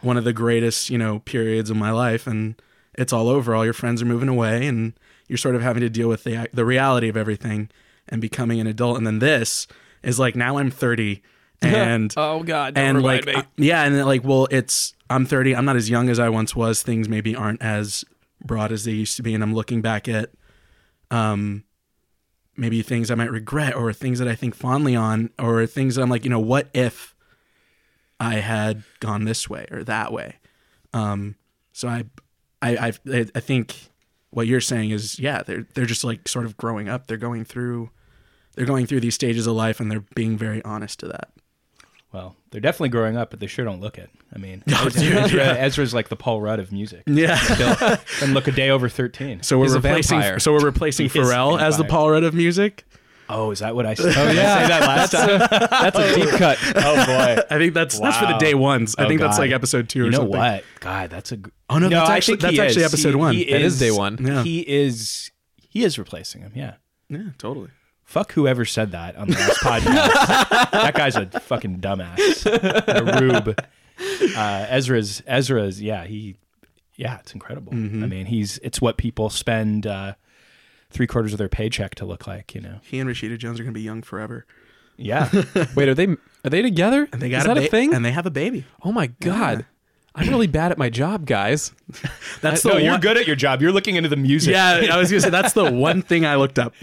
[0.00, 2.60] one of the greatest, you know, periods of my life and
[2.94, 3.52] it's all over.
[3.52, 4.92] All your friends are moving away and
[5.28, 7.70] you're sort of having to deal with the the reality of everything
[8.08, 8.98] and becoming an adult.
[8.98, 9.66] And then this
[10.02, 11.22] is like now I'm 30
[11.62, 15.54] and oh god, don't and like uh, yeah and then, like well it's i'm 30
[15.54, 16.82] i'm not as young as i once was.
[16.82, 18.04] Things maybe aren't as
[18.44, 19.32] broad as they used to be.
[19.32, 20.30] And i'm looking back at
[21.12, 21.62] um
[22.56, 26.02] maybe things i might regret or things that i think fondly on or things that
[26.02, 27.14] i'm like you know what if
[28.18, 30.38] i had gone this way or that way?
[30.92, 31.36] Um
[31.72, 32.04] so i
[32.60, 33.91] i i, I think
[34.32, 37.44] what you're saying is yeah they're they're just like sort of growing up they're going
[37.44, 37.88] through
[38.54, 41.30] they're going through these stages of life and they're being very honest to that
[42.12, 44.10] Well, they're definitely growing up, but they sure don't look it.
[44.34, 47.02] I mean, Oh, Ezra, Ezra- Ezra's like the Paul Rudd of music.
[47.06, 47.38] yeah
[48.22, 49.42] and look a day over thirteen.
[49.42, 50.38] So we're He's replacing.
[50.38, 51.84] So we're replacing He is a Pharrell as the.
[51.84, 52.84] Paul Rudd of music.
[53.28, 54.14] Oh, is that what I said?
[54.16, 55.38] Oh yeah, I say that last time.
[55.70, 56.58] That's a deep cut.
[56.76, 57.42] oh boy.
[57.50, 58.94] I think that's that's for the day ones.
[58.98, 60.38] I Oh, think that's like episode two You or know something.
[60.38, 60.64] what?
[60.80, 61.38] God, that's a.
[61.70, 62.92] Oh no, that's I actually think that's actually is.
[62.94, 63.34] episode He- one.
[63.34, 64.18] He That is day one.
[64.20, 64.42] Yeah.
[64.42, 65.30] He is.
[65.68, 66.52] He is replacing him.
[66.54, 66.74] Yeah.
[67.08, 67.70] yeah, totally.
[68.04, 70.70] Fuck whoever said that on the last podcast.
[70.72, 72.44] that guy's a fucking dumbass.
[72.46, 73.58] A rube.
[74.36, 76.36] Uh, Ezra's Ezra's yeah, he
[76.96, 77.72] yeah, it's incredible.
[77.72, 78.04] Mm-hmm.
[78.04, 80.14] I mean, he's it's what people spend uh,
[80.92, 82.80] three quarters of their paycheck to look like, you know.
[82.82, 84.46] He and Rashida Jones are gonna be young forever.
[84.96, 85.28] Yeah.
[85.74, 86.06] Wait, are they
[86.44, 87.08] are they together?
[87.12, 87.94] And they got Is a, that ba- a thing?
[87.94, 88.64] And they have a baby.
[88.84, 89.64] oh my god,
[90.14, 91.72] I'm really bad at my job, guys.
[92.42, 93.62] That's no, the you're good at your job.
[93.62, 94.52] You're looking into the music.
[94.52, 96.74] Yeah, I was gonna say that's the one thing I looked up.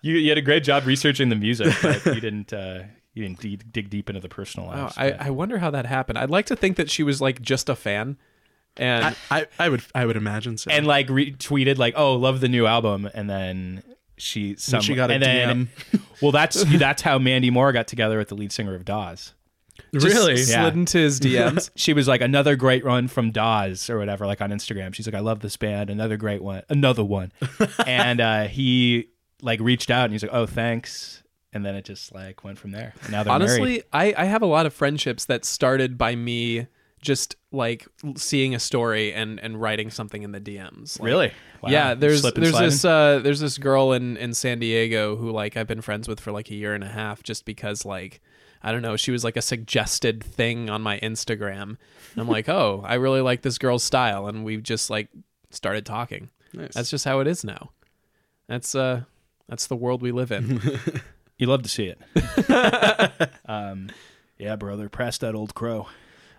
[0.00, 3.40] You, you had a great job researching the music, but you didn't uh, you didn't
[3.40, 4.94] de- dig deep into the personal Oh, lives.
[4.96, 6.18] I, I wonder how that happened.
[6.18, 8.16] I'd like to think that she was like just a fan,
[8.78, 10.70] and I, I, I would I would imagine so.
[10.70, 13.82] and like retweeted like, "Oh, love the new album," and then
[14.16, 15.68] she some, she got a and then,
[16.22, 19.34] well, that's that's how Mandy Moore got together with the lead singer of Dawes.
[19.94, 20.68] just really, slid Yeah.
[20.68, 21.70] into his DMs.
[21.76, 24.94] She was like another great run from Dawes or whatever, like on Instagram.
[24.94, 27.32] She's like, "I love this band, another great one, another one,"
[27.86, 29.08] and uh, he
[29.40, 32.72] like reached out and he's like, "Oh, thanks," and then it just like went from
[32.72, 32.92] there.
[33.02, 33.42] And now they're married.
[33.60, 36.66] Honestly, I, I have a lot of friendships that started by me
[37.00, 40.98] just like seeing a story and and writing something in the DMs.
[40.98, 41.32] Like, Really?
[41.62, 41.70] Wow.
[41.70, 42.70] Yeah, there's there's sliding?
[42.70, 46.20] this uh there's this girl in in San Diego who like I've been friends with
[46.20, 48.20] for like a year and a half just because like
[48.62, 51.62] I don't know, she was like a suggested thing on my Instagram.
[51.62, 51.78] And
[52.18, 55.08] I'm like, "Oh, I really like this girl's style." And we just like
[55.50, 56.30] started talking.
[56.52, 56.74] Nice.
[56.74, 57.70] That's just how it is now.
[58.48, 59.02] That's uh
[59.48, 60.60] that's the world we live in.
[61.38, 63.30] You love to see it.
[63.46, 63.90] um,
[64.38, 65.86] yeah, brother, press that old crow.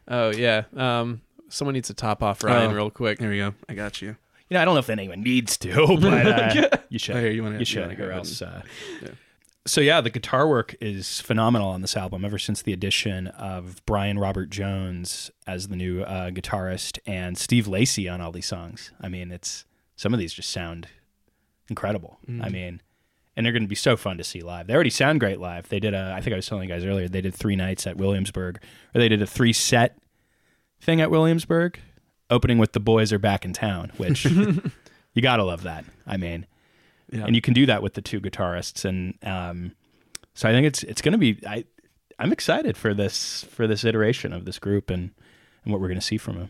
[0.09, 0.63] Oh, yeah.
[0.75, 2.75] Um someone needs to top off Ryan Oh.
[2.75, 3.17] real quick.
[3.19, 3.53] There we go.
[3.67, 4.09] I got you.
[4.49, 7.15] You know, I don't know if anyone needs to, but uh, you should.
[7.15, 8.41] Oh, here, you wanna- you you should, wanna go or ahead else.
[8.41, 8.61] Uh,
[9.01, 9.09] Yeah.
[9.67, 12.23] So yeah, the guitar work is phenomenal on this album.
[12.25, 17.67] Ever since the addition of Brian Robert Jones as the new uh, guitarist and Steve
[17.67, 18.91] Lacy on all these songs.
[19.01, 20.87] I mean, it's some of these just sound
[21.67, 22.17] incredible.
[22.41, 22.81] I mean,
[23.39, 24.67] and they're going to be so fun to see live.
[24.67, 25.69] They already sound great live.
[25.69, 27.87] They did a, I think I was telling you guys earlier, they did three nights
[27.87, 28.59] at Williamsburg,
[28.93, 29.97] or they did a three set
[30.81, 31.79] thing at Williamsburg,
[32.29, 34.25] opening with the boys are back in town, which
[35.13, 35.85] you gotta love that.
[36.05, 36.47] I mean,
[37.13, 37.25] Yeah.
[37.27, 39.71] and you can do that with the two guitarists, and um,
[40.33, 41.39] so I think it's it's going to be.
[41.47, 41.63] I
[42.19, 45.11] I'm excited for this for this iteration of this group and
[45.63, 46.49] and what we're going to see from them.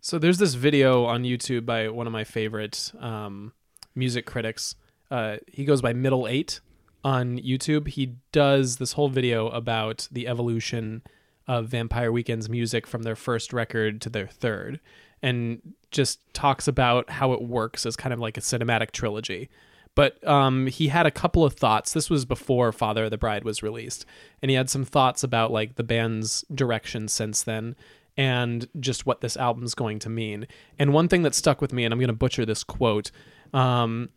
[0.00, 3.52] So there's this video on YouTube by one of my favorite um,
[3.94, 4.74] music critics.
[5.12, 6.60] Uh, he goes by Middle Eight
[7.04, 7.86] on YouTube.
[7.88, 11.02] He does this whole video about the evolution
[11.46, 14.80] of Vampire Weekend's music from their first record to their third,
[15.20, 19.50] and just talks about how it works as kind of like a cinematic trilogy.
[19.94, 21.92] But um, he had a couple of thoughts.
[21.92, 24.06] This was before Father of the Bride was released,
[24.40, 27.76] and he had some thoughts about like the band's direction since then
[28.16, 30.46] and just what this album's going to mean.
[30.78, 33.10] And one thing that stuck with me, and I'm going to butcher this quote,
[33.54, 34.10] um,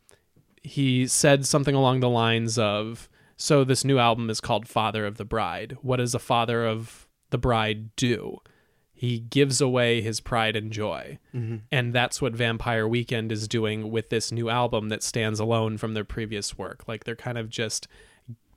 [0.65, 5.17] he said something along the lines of, "So this new album is called Father of
[5.17, 5.77] the Bride.
[5.81, 8.39] What does a father of the bride do?
[8.93, 11.57] He gives away his pride and joy." Mm-hmm.
[11.71, 15.93] And that's what Vampire Weekend is doing with this new album that stands alone from
[15.93, 16.87] their previous work.
[16.87, 17.87] Like they're kind of just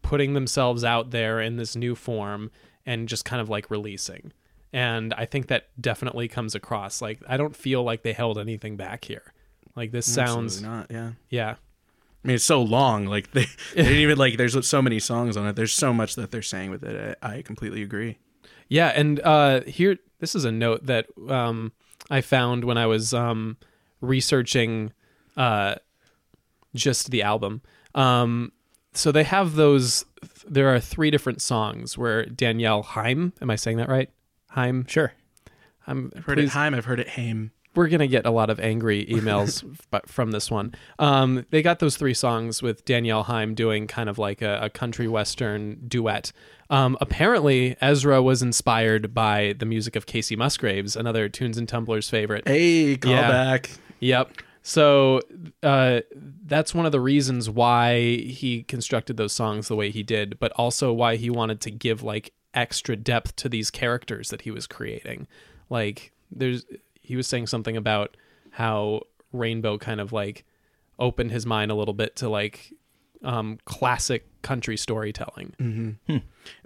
[0.03, 2.51] putting themselves out there in this new form
[2.87, 4.33] and just kind of like releasing.
[4.73, 7.03] And I think that definitely comes across.
[7.03, 9.35] Like I don't feel like they held anything back here.
[9.77, 10.91] Like this sounds Absolutely not.
[10.91, 11.13] Yeah.
[11.29, 11.55] yeah.
[12.25, 13.07] I mean, it's so long.
[13.07, 14.37] Like they, they didn't even like.
[14.37, 15.57] There's so many songs on it.
[15.57, 17.19] There's so much that they're saying with it.
[17.23, 18.19] I, I completely agree.
[18.69, 21.73] Yeah, and uh, here this is a note that um,
[22.11, 23.57] I found when I was um,
[24.01, 24.93] researching
[25.37, 25.77] uh,
[26.75, 27.63] just the album.
[27.95, 28.53] Um,
[28.93, 30.05] so they have those.
[30.47, 33.33] There are three different songs where Danielle Haim.
[33.41, 34.11] Am I saying that right?
[34.51, 34.87] Heim.
[34.89, 35.13] Sure.
[35.87, 36.75] I'm I've heard it Heim.
[36.75, 37.53] I've heard it Haim.
[37.79, 39.65] We're gonna get a lot of angry emails
[40.07, 40.75] from this one.
[40.99, 44.69] Um, they got those three songs with Danielle Haim doing kind of like a, a
[44.69, 46.33] country western duet.
[46.71, 52.11] Um, apparently, Ezra was inspired by the music of Kacey Musgraves, another Tunes and Tumblers
[52.11, 52.47] favorite.
[52.49, 53.29] Hey, call Yeah.
[53.29, 53.71] back.
[54.01, 54.33] Yep.
[54.63, 55.21] So
[55.63, 56.01] uh,
[56.45, 60.51] that's one of the reasons why he constructed those songs the way he did, but
[60.57, 64.67] also why he wanted to give like extra depth to these characters that he was
[64.67, 65.27] creating.
[65.71, 66.67] Like there's
[67.09, 68.19] he was saying something about
[68.51, 69.01] how
[69.33, 70.45] Rainbow kind of like
[70.99, 72.75] opened his mind a little bit to like
[73.25, 75.55] um, classic country storytelling.
[75.59, 76.17] Mm-hmm.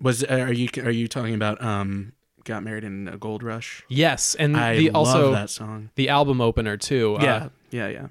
[0.01, 3.85] Was uh, are you are you talking about um got married in a gold rush?
[3.89, 5.91] Yes, and I the love also that song.
[5.95, 7.15] the album opener too.
[7.21, 8.07] uh, yeah, yeah, yeah.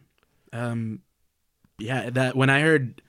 [0.54, 1.02] Um,
[1.80, 2.10] yeah.
[2.10, 3.02] That when I heard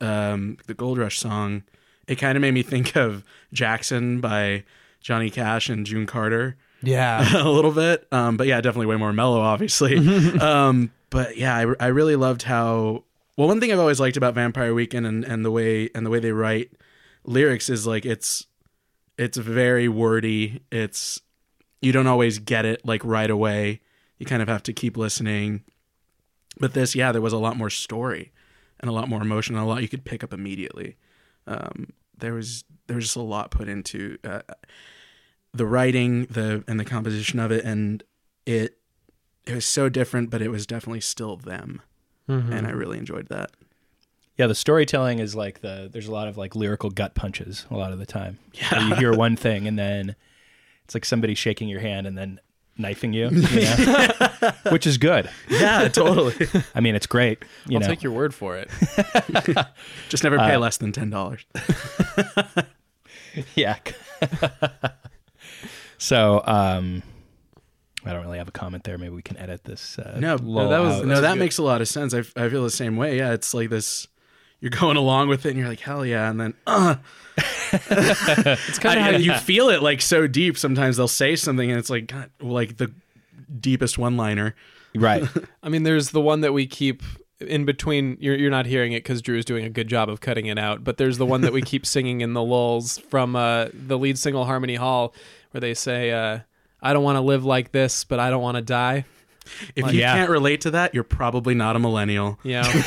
[0.00, 1.64] um the gold rush song,
[2.08, 4.64] it kind of made me think of Jackson by
[5.02, 6.56] Johnny Cash and June Carter.
[6.82, 7.42] Yeah.
[7.42, 8.06] a little bit.
[8.12, 9.96] Um, but yeah, definitely way more mellow, obviously.
[10.40, 13.04] um, but yeah, I, I really loved how.
[13.36, 16.10] Well, one thing I've always liked about Vampire Weekend and, and the way and the
[16.10, 16.70] way they write
[17.24, 18.46] lyrics is like it's
[19.16, 20.60] it's very wordy.
[20.70, 21.20] It's
[21.80, 23.80] you don't always get it like right away.
[24.18, 25.62] You kind of have to keep listening.
[26.58, 28.32] But this, yeah, there was a lot more story
[28.80, 30.96] and a lot more emotion, and a lot you could pick up immediately.
[31.46, 34.42] Um, there was there was just a lot put into uh,
[35.54, 38.02] the writing, the and the composition of it, and
[38.46, 38.78] it
[39.46, 41.82] it was so different, but it was definitely still them,
[42.28, 42.50] Mhm.
[42.52, 43.50] and I really enjoyed that.
[44.38, 47.76] Yeah, the storytelling is like the there's a lot of like lyrical gut punches a
[47.76, 48.38] lot of the time.
[48.54, 48.88] Yeah.
[48.88, 50.16] you hear one thing and then
[50.84, 52.40] it's like somebody shaking your hand and then
[52.78, 54.52] knifing you, you know?
[54.70, 55.28] which is good.
[55.50, 56.34] Yeah, totally.
[56.74, 57.44] I mean, it's great.
[57.68, 58.70] You I'll know, take your word for it.
[60.08, 61.44] just never pay Uh, less than ten dollars.
[63.54, 63.76] yeah.
[66.02, 67.02] So, um,
[68.04, 68.98] I don't really have a comment there.
[68.98, 69.98] Maybe we can edit this.
[69.98, 71.06] Uh, No, no, that was out.
[71.06, 71.38] no, that good.
[71.38, 72.12] makes a lot of sense.
[72.12, 73.16] I feel the same way.
[73.16, 74.08] Yeah, it's like this.
[74.60, 76.96] You're going along with it, and you're like, hell yeah, and then, uh,
[77.72, 80.58] It's kind of how you feel it like so deep.
[80.58, 82.92] Sometimes they'll say something, and it's like, God, like the
[83.60, 84.54] deepest one-liner.
[84.94, 85.24] right.
[85.62, 87.02] I mean, there's the one that we keep
[87.46, 88.16] in between.
[88.20, 90.58] You're you're not hearing it because drew is doing a good job of cutting it
[90.58, 90.84] out.
[90.84, 94.18] But there's the one that we keep singing in the lulls from uh, the lead
[94.18, 95.14] single Harmony Hall,
[95.50, 96.40] where they say, uh,
[96.82, 99.04] "I don't want to live like this, but I don't want to die."
[99.76, 100.14] If Like- you Yeah.
[100.14, 102.38] can't relate to that, you're probably not a millennial.
[102.44, 102.82] You know,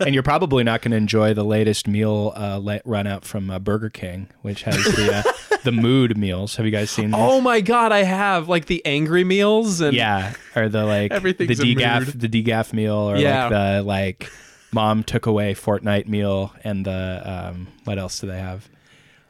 [0.00, 3.50] and you're probably not going to enjoy the latest meal uh, let run out from
[3.50, 5.14] uh, Burger King, which has the
[5.50, 6.56] uh, the mood meals.
[6.56, 7.06] Have you guys seen?
[7.12, 7.20] These?
[7.20, 11.60] oh my god, I have like the angry meals and yeah, or the like Everything's
[11.60, 12.20] a the degaff mood.
[12.20, 13.44] the degaff meal, or Yeah.
[13.44, 14.30] like the like
[14.72, 18.68] mom took away Fortnite meal, and the um, what else do they have?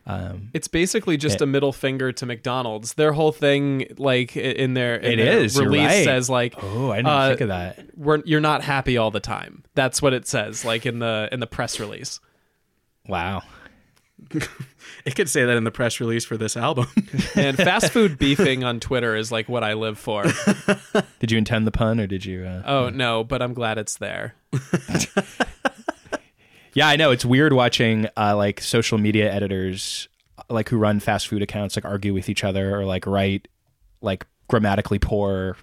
[0.07, 2.93] Um, It's basically just It- a middle finger to McDonald's.
[2.95, 6.05] Their whole thing, like in their in It their is, you're release, right.
[6.05, 7.79] says like, oh, I didn't Uh, think of that.
[7.97, 11.41] "We're you're not happy all the time." That's what it says, like in the in
[11.41, 12.21] the press release.
[13.09, 13.43] Wow.
[15.05, 16.87] It could say that in the press release for this album.
[17.35, 20.25] And fast food beefing on Twitter is like what I live for.
[21.21, 22.45] Did you intend the pun, or did you?
[22.45, 22.63] Uh...
[22.65, 24.35] Oh no, but I'm glad it's there.
[26.75, 30.09] Yeah, I know it's weird watching uh, like social media editors,
[30.51, 33.49] like who run fast food accounts, like argue with each other or like write
[34.01, 35.57] like grammatically poor,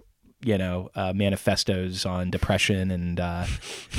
[0.44, 3.46] you know, uh, manifestos on depression and uh,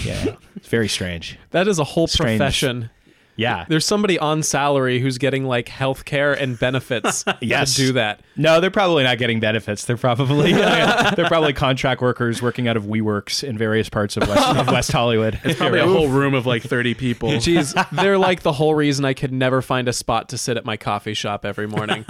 [0.04, 1.38] yeah, it's very strange.
[1.50, 2.38] That is a whole Strange.
[2.38, 2.90] profession.
[3.34, 7.74] Yeah, There's somebody on salary who's getting like health care and benefits Yes.
[7.76, 8.20] to do that.
[8.36, 9.86] no, they're probably not getting benefits.
[9.86, 14.56] They're probably they're probably contract workers working out of WeWorks in various parts of West,
[14.58, 15.40] of West Hollywood.
[15.44, 17.28] It's probably a whole room of like 30 people.
[17.32, 20.66] Jeez, they're like the whole reason I could never find a spot to sit at
[20.66, 22.04] my coffee shop every morning.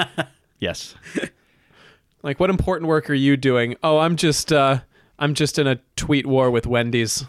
[0.59, 0.97] yes.
[2.25, 3.77] like, what important work are you doing?
[3.85, 4.81] Oh, I'm just uh
[5.21, 7.25] I'm just in a tweet war with Wendy's.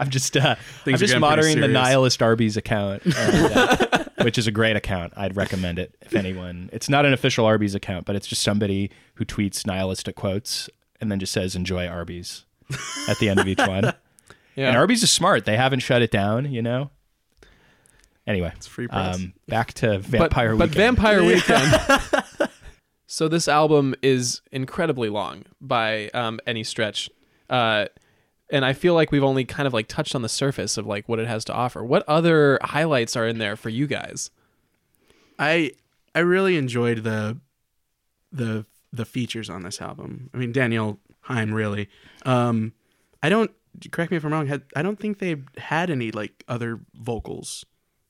[0.00, 4.50] I'm just uh, I'm just monitoring the nihilist Arby's account, and, uh, which is a
[4.50, 5.12] great account.
[5.16, 6.70] I'd recommend it if anyone.
[6.72, 10.68] It's not an official Arby's account, but it's just somebody who tweets nihilistic quotes
[11.00, 12.44] and then just says "Enjoy Arby's"
[13.08, 13.92] at the end of each one.
[14.56, 14.68] Yeah.
[14.68, 16.52] And Arby's is smart; they haven't shut it down.
[16.52, 16.90] You know.
[18.26, 19.16] Anyway, It's free press.
[19.16, 20.96] um, back to Vampire but Weekend.
[20.96, 22.50] But Vampire Weekend.
[23.06, 27.08] so this album is incredibly long by um, any stretch,
[27.48, 27.86] uh,
[28.52, 31.08] and I feel like we've only kind of like touched on the surface of like
[31.08, 31.84] what it has to offer.
[31.84, 34.30] What other highlights are in there for you guys?
[35.38, 35.72] I
[36.14, 37.38] I really enjoyed the
[38.32, 40.30] the the features on this album.
[40.34, 41.88] I mean, Danielle Haim really.
[42.26, 42.72] Um,
[43.22, 43.50] I don't
[43.92, 44.46] correct me if I'm wrong.
[44.46, 47.64] Had, I don't think they had any like other vocals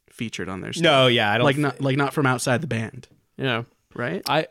[0.09, 0.83] featured on their stuff.
[0.83, 3.64] No, yeah, I don't like not like not from outside the band, Yeah.
[3.94, 4.22] right?
[4.29, 4.46] I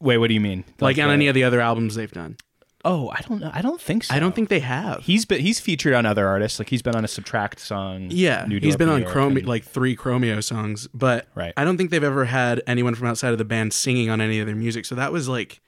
[0.00, 0.64] Wait, what do you mean?
[0.80, 2.36] Like on uh, any of the other albums they've done.
[2.84, 3.50] Oh, I don't know.
[3.54, 4.14] I don't think so.
[4.14, 5.04] I don't think they have.
[5.04, 6.58] he's been he's featured on other artists.
[6.58, 8.08] Like he's been on a SBTRKT song.
[8.10, 11.52] Yeah, New he's been on Chrome and- like three Chromeo songs, but Right.
[11.56, 14.40] I don't think they've ever had anyone from outside of the band singing on any
[14.40, 14.84] of their music.
[14.84, 15.60] So that was like,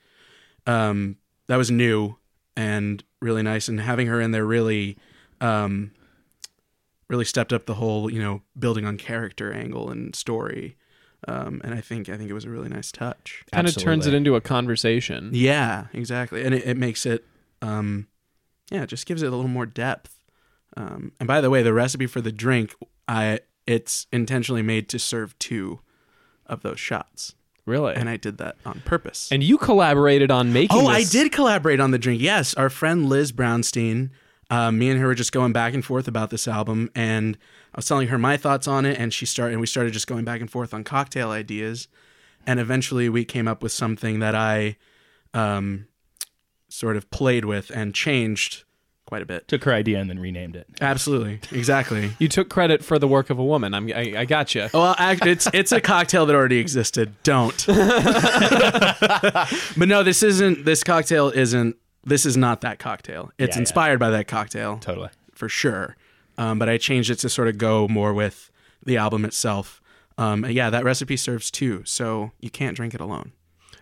[0.67, 2.17] um, that was new
[2.57, 4.99] and really nice, and having her in there really,
[5.41, 5.93] um,
[7.09, 10.77] really stepped up the whole you know building on character angle and story.
[11.27, 13.45] Um, and I think I think it was a really nice touch.
[13.53, 15.31] kind of turns it into a conversation.
[15.33, 17.25] Yeah, exactly, and it, it makes it,
[17.63, 18.09] um,
[18.71, 20.21] yeah, it just gives it a little more depth.
[20.77, 22.75] Um, and by the way, the recipe for the drink,
[23.09, 25.81] I it's intentionally made to serve two
[26.47, 27.35] of those shots,
[27.65, 27.95] Really.
[27.95, 29.31] and I did that on purpose.
[29.33, 32.21] And you collaborated on making oh, I did collaborate on the drink.
[32.21, 34.11] Yes, our friend Liz Brownstein.
[34.51, 37.37] Uh, me and her were just going back and forth about this album, and
[37.75, 40.07] I was telling her my thoughts on it, and she started, and we started just
[40.07, 41.89] going back and forth on cocktail ideas,
[42.47, 44.77] and eventually we came up with something that I,
[45.33, 45.87] um,
[46.69, 48.65] sort of played with and changed
[49.07, 49.47] quite a bit.
[49.49, 50.67] took her idea and then renamed it.
[50.81, 52.13] Absolutely, exactly.
[52.19, 53.73] You took credit for the work of a woman.
[53.75, 54.69] I'm, I, I got you.
[54.75, 57.15] Well, act- it's it's a cocktail that already existed.
[57.23, 57.65] Don't.
[57.67, 57.89] but
[59.89, 60.65] no, this isn't.
[60.65, 61.77] This cocktail isn't.
[62.07, 63.31] This is not that cocktail.
[63.39, 63.61] It's Yeah, yeah.
[63.61, 65.09] inspired by that cocktail Totally.
[65.33, 65.97] for sure.
[66.37, 68.51] Um, but I changed it to sort of go more with
[68.85, 69.81] the album itself.
[70.19, 73.33] Um, and yeah, that recipe serves two, so you can't drink it alone.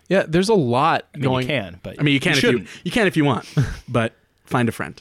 [0.08, 1.42] Yeah, there's a lot I mean, going.
[1.42, 2.68] you can, but I mean, you can if you shouldn't.
[2.84, 3.46] you can if you want,
[3.88, 5.00] but find a friend.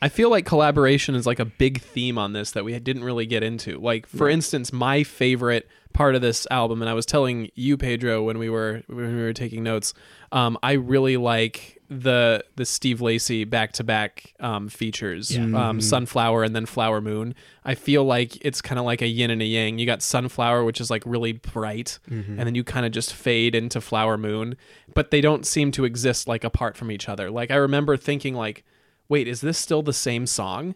[0.00, 3.26] I feel like collaboration is like a big theme on this that we didn't really
[3.26, 3.78] get into.
[3.80, 8.22] Like, for instance, my favorite part of this album, and I was telling you, Pedro,
[8.22, 9.94] when we were when we were taking notes,
[10.30, 14.34] um, I really like the the Steve Lacy back to back
[14.68, 15.80] features, um, mm-hmm.
[15.80, 17.34] Sunflower and then Flower Moon.
[17.64, 19.78] I feel like it's kind of like a yin and a yang.
[19.78, 22.38] You got Sunflower, which is like really bright, mm-hmm.
[22.38, 24.56] and then you kind of just fade into Flower Moon,
[24.94, 27.30] but they don't seem to exist like apart from each other.
[27.30, 28.64] Like I remember thinking like
[29.08, 30.74] wait, is this still the same song?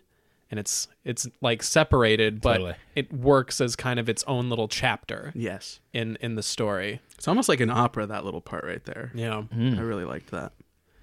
[0.51, 2.75] And it's it's like separated, but Totally.
[2.94, 7.01] it works as kind of its own little chapter Yes, in in the story.
[7.14, 8.05] it's almost like an opera.
[8.05, 9.12] That little part right there.
[9.14, 9.38] Yeah.
[9.38, 9.81] I mm.
[9.81, 10.53] really liked that.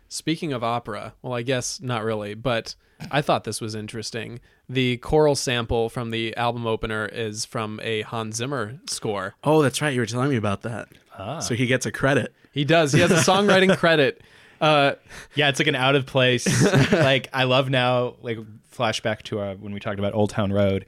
[0.09, 2.75] Speaking of opera, well, I guess not really, but
[3.11, 4.39] I thought this was interesting.
[4.67, 9.35] The choral sample from the album opener is from a Hans Zimmer score.
[9.43, 9.93] Oh, that's right.
[9.93, 10.89] You were telling me about that.
[11.17, 11.39] Ah.
[11.39, 12.33] So he gets a credit.
[12.51, 12.91] He does.
[12.91, 14.21] He has a songwriting credit.
[14.59, 14.93] Uh,
[15.35, 16.45] Yeah, it's like an out of place.
[16.91, 18.39] like I love now, like
[18.75, 20.85] flashback to uh, when we talked about Old Town Road.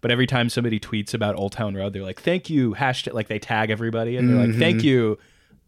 [0.00, 3.28] But every time somebody tweets about Old Town Road, they're like, "Thank you!" Hashtag like
[3.28, 5.18] they tag everybody, and they're like, "Thank you."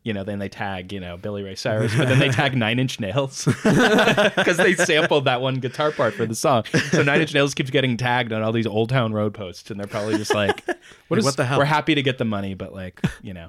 [0.04, 2.78] You know, then they tag you know Billy Ray Cyrus, but then they tag Nine
[2.78, 6.64] Inch Nails because they sampled that one guitar part for the song.
[6.92, 9.78] So Nine Inch Nails keeps getting tagged on all these Old Town Road posts, and
[9.78, 10.64] they're probably just like,
[11.08, 11.58] What, what the hell?
[11.58, 13.48] "We're happy to get the money, but like, you know,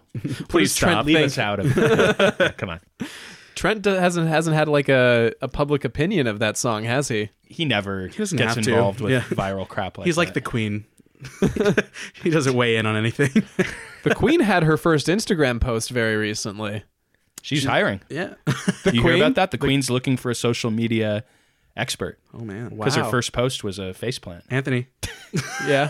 [0.49, 1.25] please Trent stop, leave think?
[1.27, 2.79] us out of it." Come on.
[3.55, 7.29] Trent hasn't hasn't had like a, a public opinion of that song, has he?
[7.43, 8.69] he never doesn't gets have to.
[8.71, 9.21] involved with Yeah.
[9.21, 10.33] viral crap like He's like that.
[10.35, 10.85] the queen.
[12.23, 13.43] he doesn't weigh in on anything.
[14.03, 16.83] The Queen had her first Instagram post very recently.
[17.41, 17.99] She's hiring.
[18.09, 18.35] yeah.
[18.85, 19.15] you hear Queen?
[19.21, 19.51] about that?
[19.51, 21.25] The, Queen's looking for a social media
[21.75, 22.69] expert Oh man.
[22.69, 23.11] because her Wow.
[23.11, 24.43] first post was a faceplant.
[24.49, 24.87] Anthony,
[25.67, 25.89] Yeah.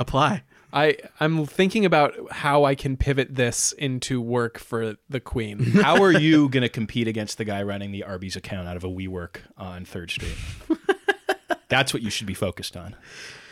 [0.00, 0.42] apply.
[0.72, 5.60] I I'm thinking about how I can pivot this into work for the Queen.
[5.80, 8.82] How are you going to compete against the guy running the Arby's account out of
[8.82, 10.36] a WeWork on Third Street?
[11.68, 12.96] That's what you should be focused on.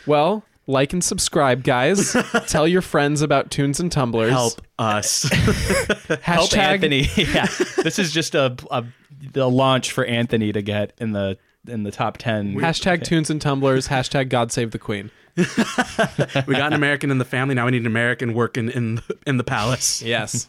[0.05, 2.15] well, like and subscribe, guys.
[2.47, 4.31] Tell your friends about tunes and tumblers.
[4.31, 5.23] Help us.
[6.21, 7.07] Help Anthony.
[7.15, 7.47] yeah,
[7.81, 8.85] this is just a, a
[9.33, 12.55] the launch for Anthony to get in the in the top ten.
[12.55, 13.87] Hashtag tunes and tumblers.
[13.87, 15.09] Hashtag God save the Queen.
[15.37, 17.55] we got an American in the family.
[17.55, 20.01] Now we need an American working in the, in the palace.
[20.01, 20.47] Yes.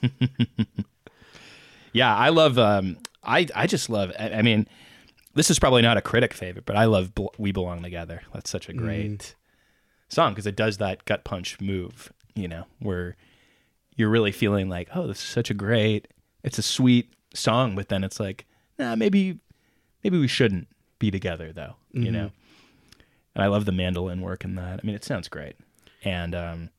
[1.93, 2.59] Yeah, I love.
[2.59, 4.13] Um, I I just love.
[4.19, 4.67] I, I mean,
[5.35, 8.51] this is probably not a critic favorite, but I love Bel- "We Belong Together." That's
[8.51, 9.35] such a great
[10.09, 12.13] song because it does that gut punch move.
[12.35, 13.17] You know, where
[13.97, 16.09] you're really feeling like, oh, this is such a great.
[16.45, 18.47] It's a sweet song, but then it's like,
[18.79, 19.39] nah, maybe
[20.05, 21.75] maybe we shouldn't be together though.
[21.93, 22.31] You know.
[23.35, 24.81] And I love the mandolin work in that.
[24.83, 25.57] I mean, it sounds great.
[26.05, 26.71] And um,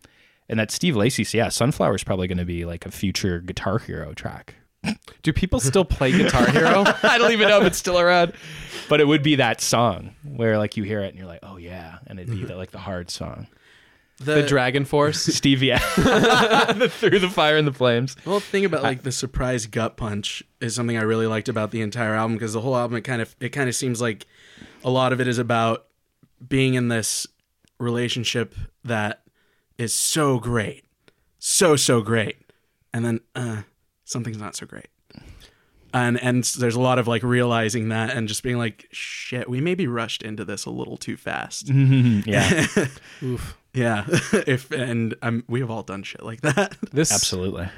[0.50, 3.80] and that Steve Lacy, yeah, Sunflower is probably going to be like a future Guitar
[3.80, 4.56] Hero track.
[5.24, 6.84] Do people still play Guitar Hero?
[7.04, 8.34] I don't even know if it's still around.
[8.88, 11.58] But it would be that song where like you hear it and you're like, oh
[11.58, 13.48] yeah, and it'd be the, like the hard song.
[14.22, 15.22] The Dragon Force.
[15.36, 15.80] Steve, yeah,
[16.74, 18.16] The- through the fire and the flames.
[18.16, 21.72] The whole thing about like the surprise gut punch is something I really liked about
[21.72, 24.26] the entire album because the whole album it kind of it kind of seems like
[24.84, 25.86] a lot of it is about
[26.46, 27.28] being in this
[27.80, 29.22] relationship that
[29.78, 30.84] is so great,
[31.38, 32.38] so so great,
[32.94, 33.62] and then uh,
[34.10, 34.88] something's not so great.
[35.94, 39.60] And and there's a lot of like realizing that and just being like, shit, we
[39.62, 41.70] maybe rushed into this a little too fast.
[41.70, 42.66] yeah,
[43.24, 43.58] Oof.
[43.74, 44.06] Yeah,
[44.48, 46.76] if and um, we have all done shit like that.
[46.92, 47.70] This absolutely.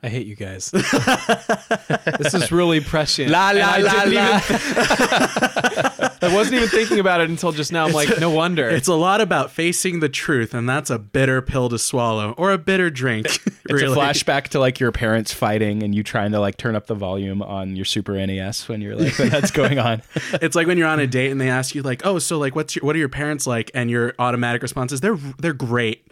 [0.00, 0.70] I hate you guys.
[0.70, 3.30] this is really prescient.
[3.30, 5.87] La, And la, la, didn't la.
[6.22, 7.86] Even- I wasn't even thinking about it until just now.
[7.86, 8.68] I'm like, no wonder.
[8.68, 12.52] It's a lot about facing the truth, and that's a bitter pill to swallow or
[12.52, 13.26] a bitter drink.
[13.70, 16.86] It's a flashback to like your parents fighting and you trying to like turn up
[16.86, 20.00] the volume on your Super NES when you're like that's going on.
[20.40, 22.56] It's like when you're on a date and they ask you like, "Oh, so like,
[22.56, 26.10] what's your, what are your parents like?" And your automatic response is, "They're they're great."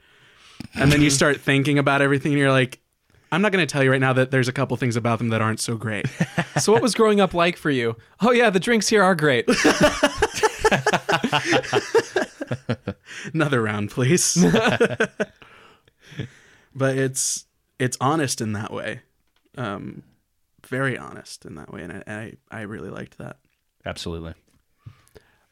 [0.75, 2.79] And then you start thinking about everything, and you're like,
[3.37, 5.29] "I'm not going to tell you right now that there's a couple things about them
[5.29, 6.07] that aren't so great."
[6.59, 7.97] so, what was growing up like for you?
[8.21, 9.47] Oh yeah, the drinks here are great.
[13.35, 14.35] Another round, please.
[16.75, 17.45] but it's
[17.79, 19.03] it's honest in that way,
[19.59, 20.03] um,
[20.67, 23.37] very honest in that way, and I I, I really liked that.
[23.85, 24.33] Absolutely.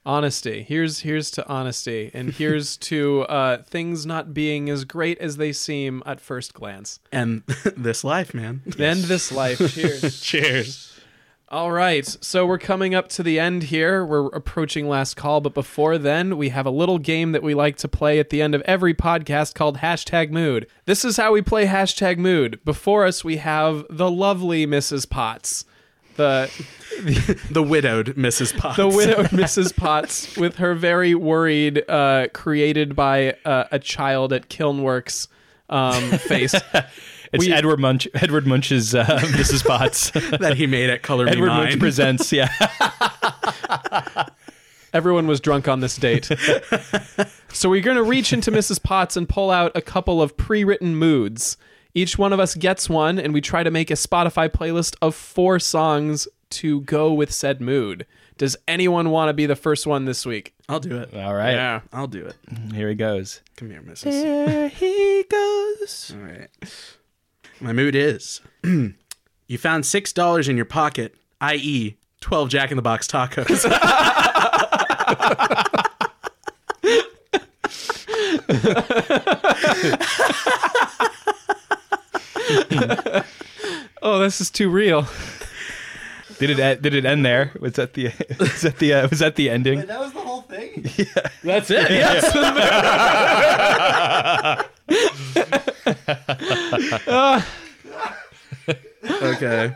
[0.07, 0.62] Honesty.
[0.62, 5.52] Here's here's to honesty, and here's to uh, things not being as great as they
[5.52, 7.00] seem at first glance.
[7.12, 7.42] And
[7.76, 8.62] this life, man.
[8.78, 9.59] End this life.
[9.72, 10.20] Cheers.
[10.20, 10.90] Cheers.
[11.50, 14.05] All right, so we're coming up to the end here.
[14.05, 17.76] We're approaching last call, but before then, we have a little game that we like
[17.76, 20.66] to play at the end of every podcast called Hashtag Mood.
[20.86, 22.59] This is how we play Hashtag Mood.
[22.64, 25.09] Before us, we have the lovely Mrs.
[25.09, 25.64] Potts,
[26.16, 26.50] the
[27.50, 28.56] The widowed Mrs.
[28.56, 28.76] Potts.
[28.76, 29.74] the widowed Mrs.
[29.74, 35.28] Potts with her very worried, uh, created by uh, a child at Kilnworks
[35.68, 36.54] um, face.
[37.32, 39.64] It's We- Edward Munch Edward Munch's uh, Mrs.
[39.66, 40.10] Potts.
[40.38, 41.80] that he made at Color Me Edward Munch Mine.
[41.80, 42.48] presents, yeah.
[44.92, 46.26] Everyone was drunk on this date.
[47.48, 48.80] so we're going to reach into Mrs.
[48.80, 51.56] Potts and pull out a couple of pre-written moods.
[51.95, 55.14] Each one of us gets one, and we try to make a Spotify playlist of
[55.14, 58.05] four songs to go with said mood.
[58.36, 60.55] Does anyone want to be the first one this week?
[60.68, 61.14] I'll do it.
[61.14, 61.55] All right.
[61.55, 61.82] Yeah.
[61.92, 62.34] I'll do it.
[62.51, 63.42] Mm, here he goes.
[63.57, 64.11] Come here, Mrs.
[64.11, 66.12] There he goes.
[66.16, 66.49] All right.
[67.61, 73.07] My mood is you found $6 in your pocket, i.e., 12 Jack in the Box
[73.07, 73.64] tacos.
[84.02, 85.06] Oh, this is too real.
[86.38, 87.52] Did it e- did it end there?
[87.58, 89.78] Was that the was that the uh, was that the ending?
[89.78, 90.84] Wait, that was the whole thing?
[90.96, 91.06] Yeah,
[91.42, 91.90] That's it.
[91.90, 92.34] Yes.
[99.22, 99.74] okay.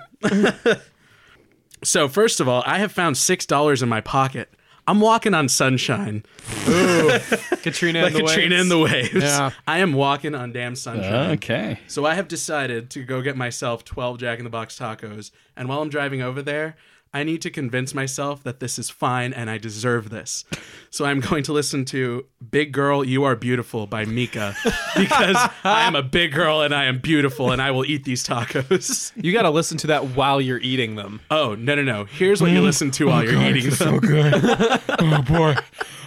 [1.83, 4.51] so, first of all, I have found $6 in my pocket.
[4.89, 6.25] I'm walking on sunshine,
[6.67, 7.11] Ooh,
[7.63, 8.63] Katrina like and the Katrina Waves.
[8.63, 9.13] in the waves.
[9.15, 9.51] Yeah.
[9.67, 11.33] I am walking on damn sunshine.
[11.33, 11.79] Okay.
[11.87, 15.31] So I have decided to go get myself 12 Jack in the Box tacos.
[15.57, 16.75] And while I'm driving over there,
[17.13, 20.45] I need to convince myself that this is fine and I deserve this.
[20.91, 24.55] So I'm going to listen to Big Girl, You Are Beautiful by Mika
[24.97, 28.25] because I am a big girl and I am beautiful and I will eat these
[28.25, 29.13] tacos.
[29.17, 31.21] You got to listen to that while you're eating them.
[31.31, 32.05] Oh, no, no, no.
[32.05, 33.99] Here's what you listen to while oh, you're eating them.
[33.99, 34.35] good.
[34.99, 35.57] oh boy.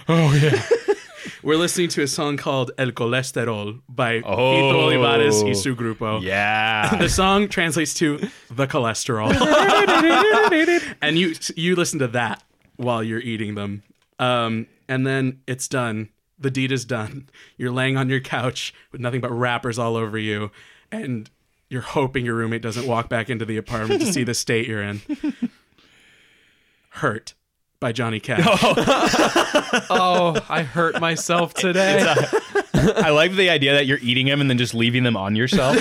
[0.08, 0.62] Oh yeah.
[1.42, 4.36] We're listening to a song called El Colesterol by Oh.
[4.36, 6.22] Fito Olivares y su grupo.
[6.22, 6.96] Yeah.
[6.98, 8.18] The song translates to
[8.50, 9.32] the cholesterol.
[11.02, 12.42] and you you listen to that
[12.76, 13.82] while you're eating them.
[14.20, 16.10] Um, and then it's done.
[16.38, 17.28] The deed is done.
[17.56, 20.50] You're laying on your couch with nothing but wrappers all over you,
[20.90, 21.28] and
[21.68, 24.82] you're hoping your roommate doesn't walk back into the apartment to see the state you're
[24.82, 25.00] in.
[26.90, 27.34] Hurt
[27.82, 28.46] by Johnny Cash.
[29.90, 32.04] Oh, I hurt myself today.
[32.74, 35.76] I like the idea that you're eating them and then just leaving them on yourself.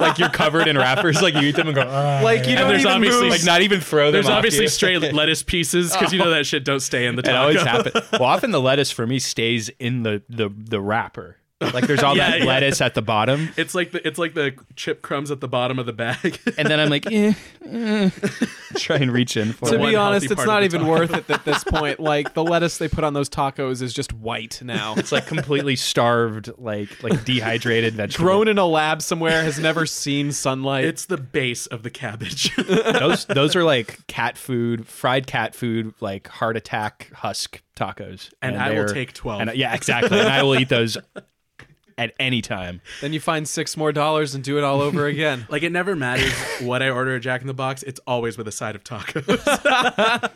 [0.00, 1.84] like you're covered in wrappers, like you eat them and go.
[1.88, 3.30] "Ah." like you don't there's even obviously move.
[3.30, 4.12] like not even throw them.
[4.12, 7.26] There's obviously stray lettuce pieces because you know that shit don't stay in the It
[7.26, 7.38] taco.
[7.38, 8.10] always happens.
[8.12, 11.36] Well, often the lettuce for me stays in the the the wrapper.
[11.60, 12.46] Like there's all Yeah, that yeah.
[12.46, 15.78] lettuce at the bottom, It's like the it's like the chip crumbs at the bottom
[15.78, 16.40] of the bag.
[16.58, 17.34] and then I'm like, eh,
[17.66, 18.10] eh.
[18.76, 19.80] try and reach in for to it.
[19.80, 22.00] one be honest, it's not of the even worth it at this point.
[22.00, 24.94] Like the lettuce they put on those tacos is just white now.
[24.96, 28.24] It's like completely starved, like like dehydrated vegetable.
[28.24, 30.84] Grown in a lab somewhere, has never seen sunlight.
[30.84, 32.54] it's the base of the cabbage.
[32.56, 38.32] those those are like cat food, fried cat food, like heart attack husk tacos.
[38.42, 39.40] And I will take 12.
[39.40, 40.18] And, yeah, exactly.
[40.18, 40.96] And I will eat those
[42.00, 42.80] at any time.
[43.02, 45.46] Then you find six more dollars and do it all over again.
[45.50, 46.32] Like it never matters
[46.62, 47.82] what I order at Jack in the Box.
[47.82, 50.32] It's always with a side of tacos.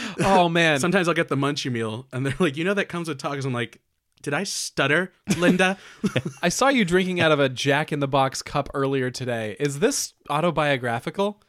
[0.20, 0.78] oh man.
[0.78, 3.44] Sometimes I'll get the munchie meal, and they're like, "You know that comes with tacos."
[3.44, 3.80] I'm like,
[4.22, 5.76] "Did I stutter, Linda?"
[6.42, 9.56] I saw you drinking out of a Jack in the Box cup earlier today.
[9.58, 11.42] Is this autobiographical?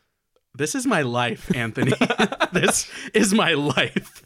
[0.56, 1.94] this is my life, Anthony.
[2.52, 4.24] this is my life.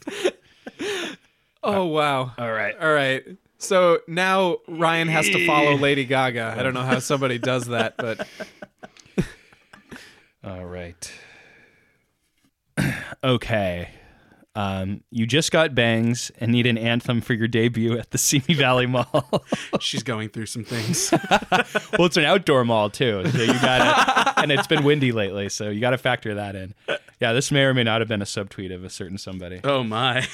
[1.62, 2.32] Oh wow.
[2.38, 2.74] All right.
[2.80, 3.24] All right.
[3.64, 6.54] So now Ryan has to follow Lady Gaga.
[6.58, 8.26] I don't know how somebody does that, but
[10.44, 11.12] All right.
[13.24, 13.88] okay.
[14.56, 18.54] Um, you just got bangs and need an anthem for your debut at the Simi
[18.54, 19.44] Valley Mall.
[19.80, 21.12] She's going through some things.
[21.98, 25.48] well, it's an outdoor mall too, so you got to and it's been windy lately,
[25.48, 26.74] so you got to factor that in.
[27.20, 29.60] Yeah, this may or may not have been a subtweet of a certain somebody.
[29.64, 30.26] Oh my!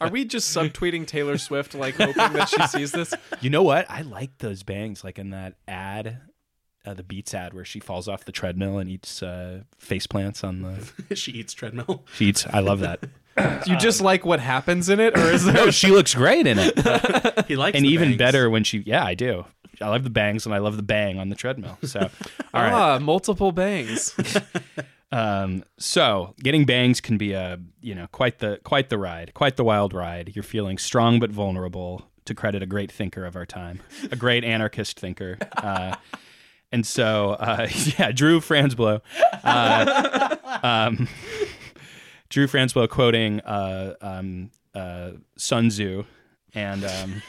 [0.00, 3.12] are we just subtweeting Taylor Swift, like hoping that she sees this?
[3.40, 3.90] You know what?
[3.90, 6.20] I like those bangs, like in that ad,
[6.84, 10.42] uh, the Beats ad, where she falls off the treadmill and eats uh, face plants
[10.44, 11.14] on the.
[11.16, 12.04] she eats treadmill.
[12.14, 12.46] She eats.
[12.52, 13.00] I love that.
[13.66, 15.54] You just like what happens in it, or is there?
[15.54, 16.74] No, she looks great in it.
[17.48, 17.78] He likes it.
[17.78, 18.18] and the even bangs.
[18.18, 19.46] better when she yeah i do
[19.80, 22.00] i love the bangs and i love the bang on the treadmill so
[22.52, 24.14] all right Ah, multiple bangs.
[25.10, 29.56] um so getting bangs can be a you know quite the quite the ride quite
[29.56, 33.46] the wild ride you're feeling strong but vulnerable to credit a great thinker of our
[33.46, 33.80] time
[34.10, 35.96] a great anarchist thinker uh
[36.72, 37.68] and so uh
[37.98, 39.00] yeah drew fransblau
[39.44, 41.08] uh um
[42.28, 46.04] drew fransblau quoting uh um uh sun tzu
[46.54, 47.22] and um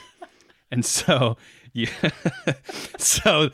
[0.72, 1.38] and so
[1.74, 1.88] you
[2.98, 3.50] so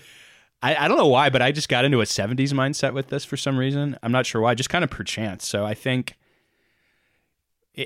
[0.61, 3.23] I, I don't know why, but I just got into a 70s mindset with this
[3.23, 3.97] for some reason.
[4.03, 5.47] I'm not sure why, just kind of perchance.
[5.47, 6.17] So I think,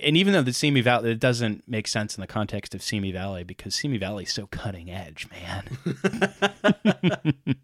[0.01, 3.11] and even though the Simi Valley, it doesn't make sense in the context of Simi
[3.11, 5.77] Valley because Simi Valley is so cutting edge, man.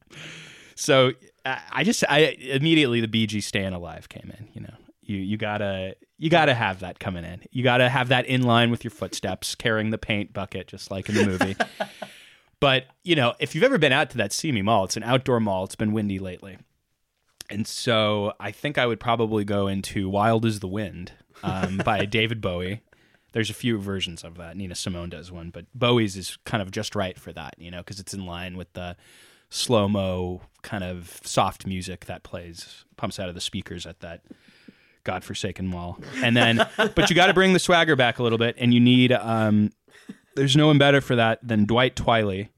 [0.76, 1.14] so
[1.46, 4.74] I, just, I immediately the Bee Gees Staying Alive came in, you know.
[5.02, 7.42] You, you gotta you gotta have that coming in.
[7.50, 11.10] You gotta have that in line with your footsteps, carrying the paint bucket, just like
[11.10, 11.56] in the movie.
[12.60, 15.40] But you know, if you've ever been out to that Simi Mall, it's an outdoor
[15.40, 15.64] mall.
[15.64, 16.58] It's been windy lately,
[17.50, 22.06] and so I think I would probably go into "Wild as the Wind" um, by
[22.06, 22.82] David Bowie.
[23.32, 24.58] There's a few versions of that.
[24.58, 27.80] Nina Simone does one, but Bowie's is kind of just right for that, you know,
[27.80, 28.96] because it's in line with the
[29.50, 34.22] slow mo kind of soft music that plays pumps out of the speakers at that
[35.04, 36.00] godforsaken mall.
[36.24, 38.80] And then, but you got to bring the swagger back a little bit, and you
[38.80, 39.12] need.
[39.12, 39.72] Um,
[40.36, 42.50] there's no one better for that than Dwight Twilley.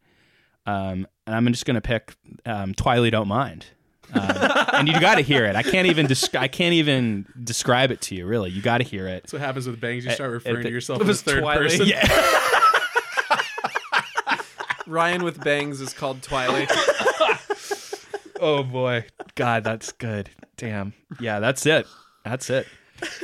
[0.65, 2.15] Um, and I'm just gonna pick
[2.45, 3.65] um, Twilley Don't Mind.
[4.13, 4.21] Um,
[4.73, 5.55] and you got to hear it.
[5.55, 8.25] I can't even desc- I can't even describe it to you.
[8.25, 9.23] Really, you got to hear it.
[9.23, 10.05] That's what happens with bangs.
[10.05, 11.69] You start at referring the- to yourself as was third Twilight.
[11.69, 11.87] person.
[11.87, 12.07] Yeah.
[14.87, 16.71] Ryan with bangs is called Twilight.
[18.43, 19.05] Oh boy,
[19.35, 20.27] God, that's good.
[20.57, 20.93] Damn.
[21.19, 21.85] Yeah, that's it.
[22.25, 22.65] That's it.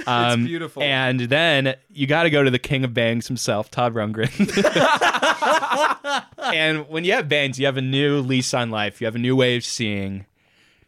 [0.08, 0.82] Um, beautiful.
[0.84, 4.28] And then you got to go to the king of bangs himself, Todd Rundgren.
[6.54, 9.00] and when you have bangs, you have a new lease on life.
[9.02, 10.26] You have a new way of seeing.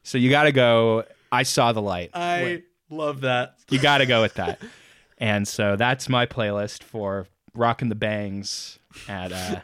[0.04, 1.04] So you got to go.
[1.32, 2.12] I saw the light.
[2.14, 3.56] I love that.
[3.70, 4.60] You got to go with that.
[5.18, 9.60] And so that's my playlist for rocking the bangs at uh,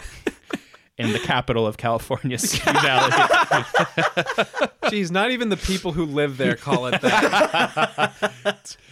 [0.97, 3.11] in the capital of California, Simi Valley.
[4.85, 8.77] Jeez, not even the people who live there call it that.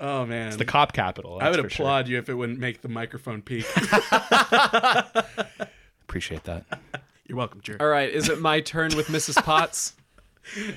[0.00, 1.40] Oh man, the cop capital.
[1.42, 1.86] I would that's for sure.
[1.86, 3.66] applaud you if it wouldn't make the microphone peak.
[6.04, 6.64] Appreciate that.
[7.26, 7.82] You're welcome, jerk.
[7.82, 9.42] All right, is it my turn with Mrs.
[9.42, 9.94] Potts?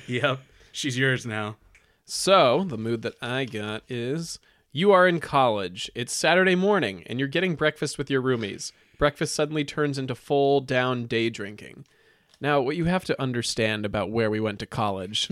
[0.06, 0.40] Yep,
[0.72, 1.56] she's yours now.
[2.04, 4.38] So, the mood that I got is
[4.72, 5.90] you are in college.
[5.94, 8.72] It's Saturday morning, and you're getting breakfast with your roomies.
[8.98, 11.84] Breakfast suddenly turns into full down day drinking.
[12.40, 15.30] Now, what you have to understand about where we went to college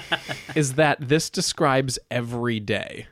[0.54, 3.08] is that this describes every day.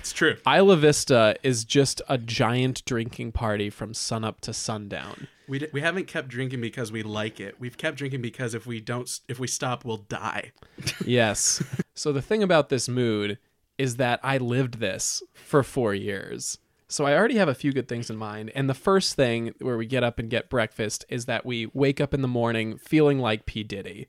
[0.00, 0.36] It's true.
[0.46, 5.28] Isla Vista is just a giant drinking party from sunup to sundown.
[5.48, 7.56] We, d- we haven't kept drinking because we like it.
[7.60, 10.52] We've kept drinking because if we don't, if we stop, we'll die.
[11.04, 11.62] Yes.
[11.94, 13.38] so the thing about this mood
[13.78, 16.58] is that I lived this for four years.
[16.88, 18.52] So I already have a few good things in mind.
[18.54, 22.00] And the first thing where we get up and get breakfast is that we wake
[22.00, 23.62] up in the morning feeling like P.
[23.64, 24.06] Diddy.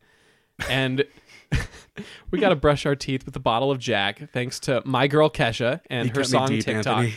[0.69, 1.05] And
[2.31, 5.29] we got to brush our teeth with a bottle of Jack, thanks to my girl
[5.29, 7.07] Kesha and You her song deep, TikTok.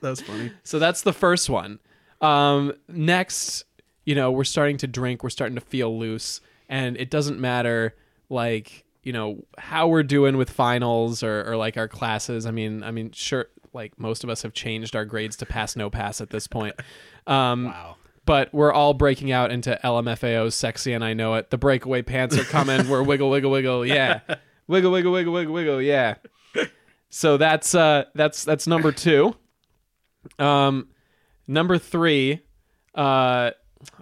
[0.00, 0.52] That was funny.
[0.64, 1.78] So that's the first one.
[2.24, 3.64] Um, next,
[4.04, 7.94] you know, we're starting to drink, we're starting to feel loose, and it doesn't matter
[8.30, 12.46] like you know how we're doing with finals or, or like our classes.
[12.46, 15.76] I mean, I mean, sure, like most of us have changed our grades to pass
[15.76, 16.74] no pass at this point.
[17.26, 17.96] Um, Wow.
[18.26, 21.48] but we're all breaking out into LMFAO's sexy and I know it.
[21.48, 22.86] The breakaway pants are coming.
[22.88, 23.86] we're wiggle wiggle wiggle.
[23.86, 24.20] Yeah.
[24.68, 25.80] Wiggle wiggle wiggle wiggle wiggle.
[25.82, 26.16] Yeah.
[27.08, 29.34] So that's uh that's that's number 2.
[30.38, 30.88] Um
[31.46, 32.40] number 3
[32.94, 33.50] uh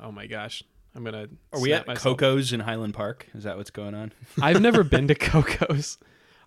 [0.03, 0.63] oh my gosh.
[0.95, 3.27] I'm going to Are we at Coco's in Highland Park?
[3.35, 4.13] Is that what's going on?
[4.43, 5.97] I've never been to Coco's.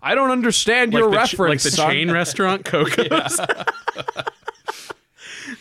[0.00, 1.64] I don't understand like your the, ch- reference.
[1.64, 1.90] like the son.
[1.90, 3.40] chain restaurant Coco's.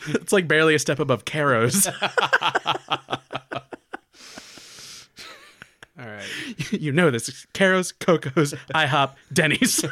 [0.09, 1.87] it's like barely a step above Carrows.
[5.97, 6.25] All right.
[6.71, 7.29] you know this.
[7.29, 9.83] It's Carrows, Coco's, IHOP, Denny's.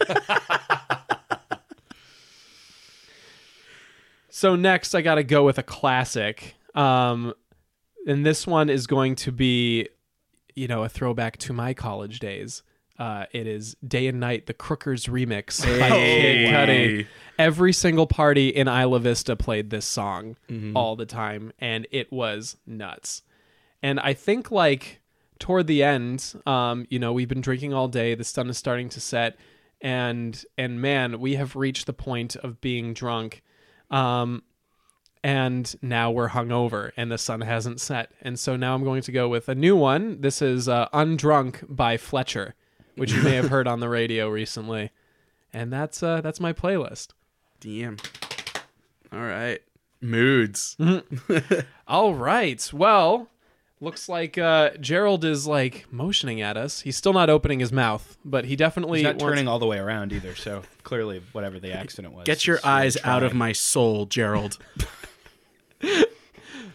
[4.44, 6.56] So next, I got to go with a classic.
[6.76, 7.34] Um,
[8.06, 9.88] and this one is going to be,
[10.54, 12.62] you know, a throwback to my college days.
[13.00, 17.08] Uh, it is "Day and Night," the Crookers remix by Kid Cudi.
[17.40, 20.36] Every single party in Isla Vista played this song
[20.76, 23.22] all the time, and it was nuts.
[23.82, 25.00] And I think like
[25.40, 28.14] toward the end, um, you know, we've been drinking all day.
[28.14, 29.38] The sun is starting to set,
[29.80, 33.42] and and man, we have reached the point of being drunk.
[33.92, 34.44] Um,
[35.24, 38.12] and now we're hungover and the sun hasn't set.
[38.22, 40.20] And so now I'm going to go with a new one.
[40.22, 42.56] This is uh, Undrunk by Fletcher,
[42.96, 44.92] which you may have heard on the radio recently.
[45.54, 47.10] And that's uh, that's my playlist.
[47.60, 47.98] Damn.
[49.14, 49.62] All right.
[50.02, 50.76] Moods.
[51.88, 52.70] All right.
[52.74, 53.30] Well,
[53.84, 56.82] looks like uh, Gerald is like motioning at us.
[56.82, 59.68] He's still not opening his mouth, but he definitely He's not wants- turning all the
[59.68, 60.36] way around either.
[60.36, 62.26] So clearly, whatever the accident was.
[62.26, 63.40] Get your is really eyes out of trying.
[63.40, 64.58] my soul, Gerald.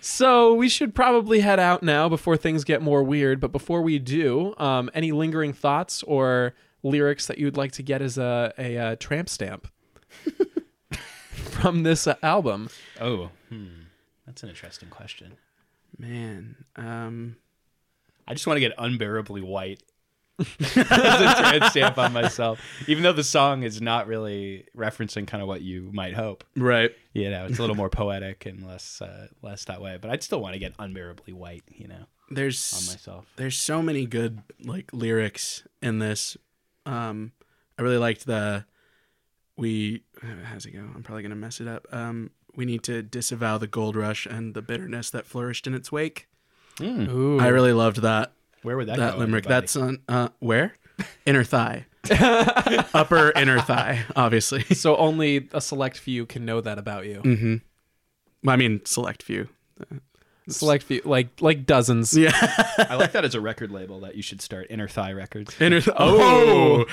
[0.01, 3.41] So we should probably head out now before things get more weird.
[3.41, 8.01] But before we do, um, any lingering thoughts or lyrics that you'd like to get
[8.01, 9.67] as a a, uh tramp stamp
[11.33, 12.71] from this uh, album?
[13.01, 13.67] Oh, hmm.
[14.25, 15.33] that's an interesting question.
[15.99, 16.57] Man.
[16.77, 17.37] Um
[18.27, 19.83] I just want to get unbearably white
[20.39, 25.43] as a trans stamp on myself, even though the song is not really referencing kind
[25.43, 26.45] of what you might hope.
[26.57, 26.93] right.
[27.13, 29.99] You know, it's a little more poetic and less uh, less that way.
[30.01, 31.65] But I'd still want to get unbearably white.
[31.69, 33.27] You know, there's on myself.
[33.37, 36.37] there's so many good like lyrics in this.
[36.87, 37.33] Um
[37.79, 38.65] I really liked the
[39.57, 40.03] we
[40.45, 40.81] how's it go?
[40.95, 41.89] I'm probably gonna mess it up.
[41.91, 45.93] Um we need to disavow the gold rush and the bitterness that flourished in its
[45.93, 46.27] wake.
[46.81, 48.33] Ooh, I really loved that
[48.63, 49.19] Where would that, that go?
[49.21, 49.45] limerick.
[49.47, 49.61] everybody?
[49.61, 50.75] That's on uh where?
[51.25, 51.87] Inner thigh.
[52.11, 54.63] Upper inner thigh, obviously.
[54.75, 57.23] so only a select few can know that about you.
[57.23, 58.49] Mm-hmm.
[58.49, 59.49] I mean, select few.
[60.49, 62.17] Select few, like like dozens.
[62.17, 62.33] Yeah.
[62.79, 65.55] I like that as a record label that you should start Inner Thigh Records.
[65.61, 66.87] Inner th- oh.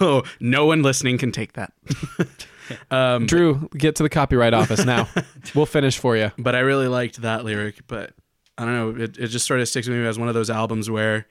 [0.00, 1.74] oh, no one listening can take that.
[2.90, 5.08] um, Drew, get to the copyright office now.
[5.54, 6.32] we'll finish for you.
[6.38, 7.86] but I really liked that lyric.
[7.86, 8.12] But
[8.58, 10.50] I don't know, it, it just sort of sticks with me as one of those
[10.50, 11.26] albums where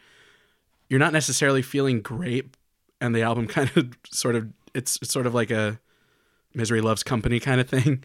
[0.89, 2.55] you're not necessarily feeling great,
[2.99, 5.79] and the album kind of sort of it's, it's sort of like a
[6.53, 8.03] misery loves company kind of thing.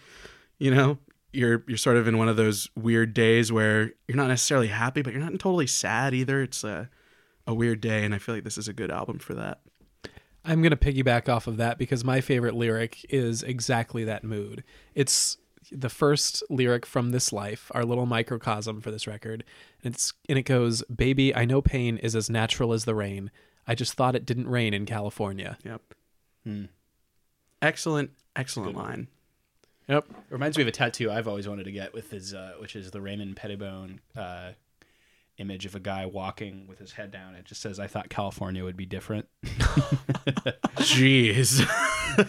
[0.58, 0.98] You know,
[1.32, 5.02] you're you're sort of in one of those weird days where you're not necessarily happy,
[5.02, 6.42] but you're not totally sad either.
[6.42, 6.88] It's a
[7.46, 9.60] a weird day, and I feel like this is a good album for that.
[10.46, 14.62] I'm going to piggyback off of that because my favorite lyric is exactly that mood.
[14.94, 15.38] It's
[15.72, 19.44] the first lyric from this life, our little microcosm for this record.
[19.82, 23.30] And it's and it goes, "Baby, I know pain is as natural as the rain.
[23.66, 25.82] I just thought it didn't rain in California." Yep.
[26.44, 26.64] Hmm.
[27.60, 29.08] Excellent, excellent line.
[29.88, 30.06] Yep.
[30.30, 32.90] Reminds me of a tattoo I've always wanted to get with his, uh, which is
[32.90, 34.52] the Raymond Pettibon uh,
[35.38, 37.34] image of a guy walking with his head down.
[37.34, 39.28] It just says, "I thought California would be different."
[40.78, 41.64] Jeez,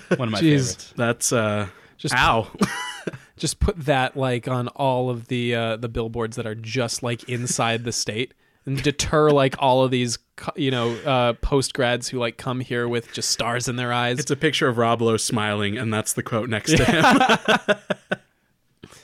[0.17, 0.41] One of my Jeez.
[0.41, 0.93] favorites.
[0.95, 2.51] that's uh, Just ow.
[3.37, 7.27] just put that like on all of the uh, the billboards that are just like
[7.29, 8.33] inside the state
[8.65, 10.17] and deter like all of these
[10.55, 14.19] you know uh, post grads who like come here with just stars in their eyes.
[14.19, 18.17] It's a picture of Rob Lowe smiling, and that's the quote next to him.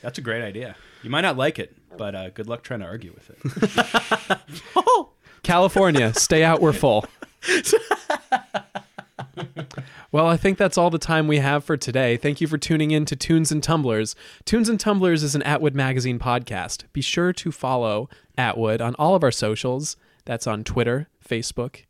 [0.02, 0.76] That's a great idea.
[1.02, 4.42] You might not like it, but uh, good luck trying to argue with it.
[5.44, 7.06] California, stay out, we're full.
[10.12, 12.18] well, I think that's all the time we have for today.
[12.18, 14.16] Thank you for tuning in to Tunes and Tumblers.
[14.46, 16.84] Tunes and Tumblers is an Atwood Magazine podcast.
[16.94, 19.98] Be sure to follow Atwood on all of our socials.
[20.26, 21.84] That's on Twitter, Facebook,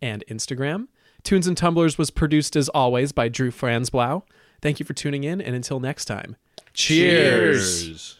[0.00, 0.88] and Instagram.
[1.22, 4.22] Tunes and Tumblers was produced as always by Drew Fransblau.
[4.62, 6.36] Thank you for tuning in, and until next time,
[6.74, 7.82] cheers.
[7.82, 8.19] Cheers.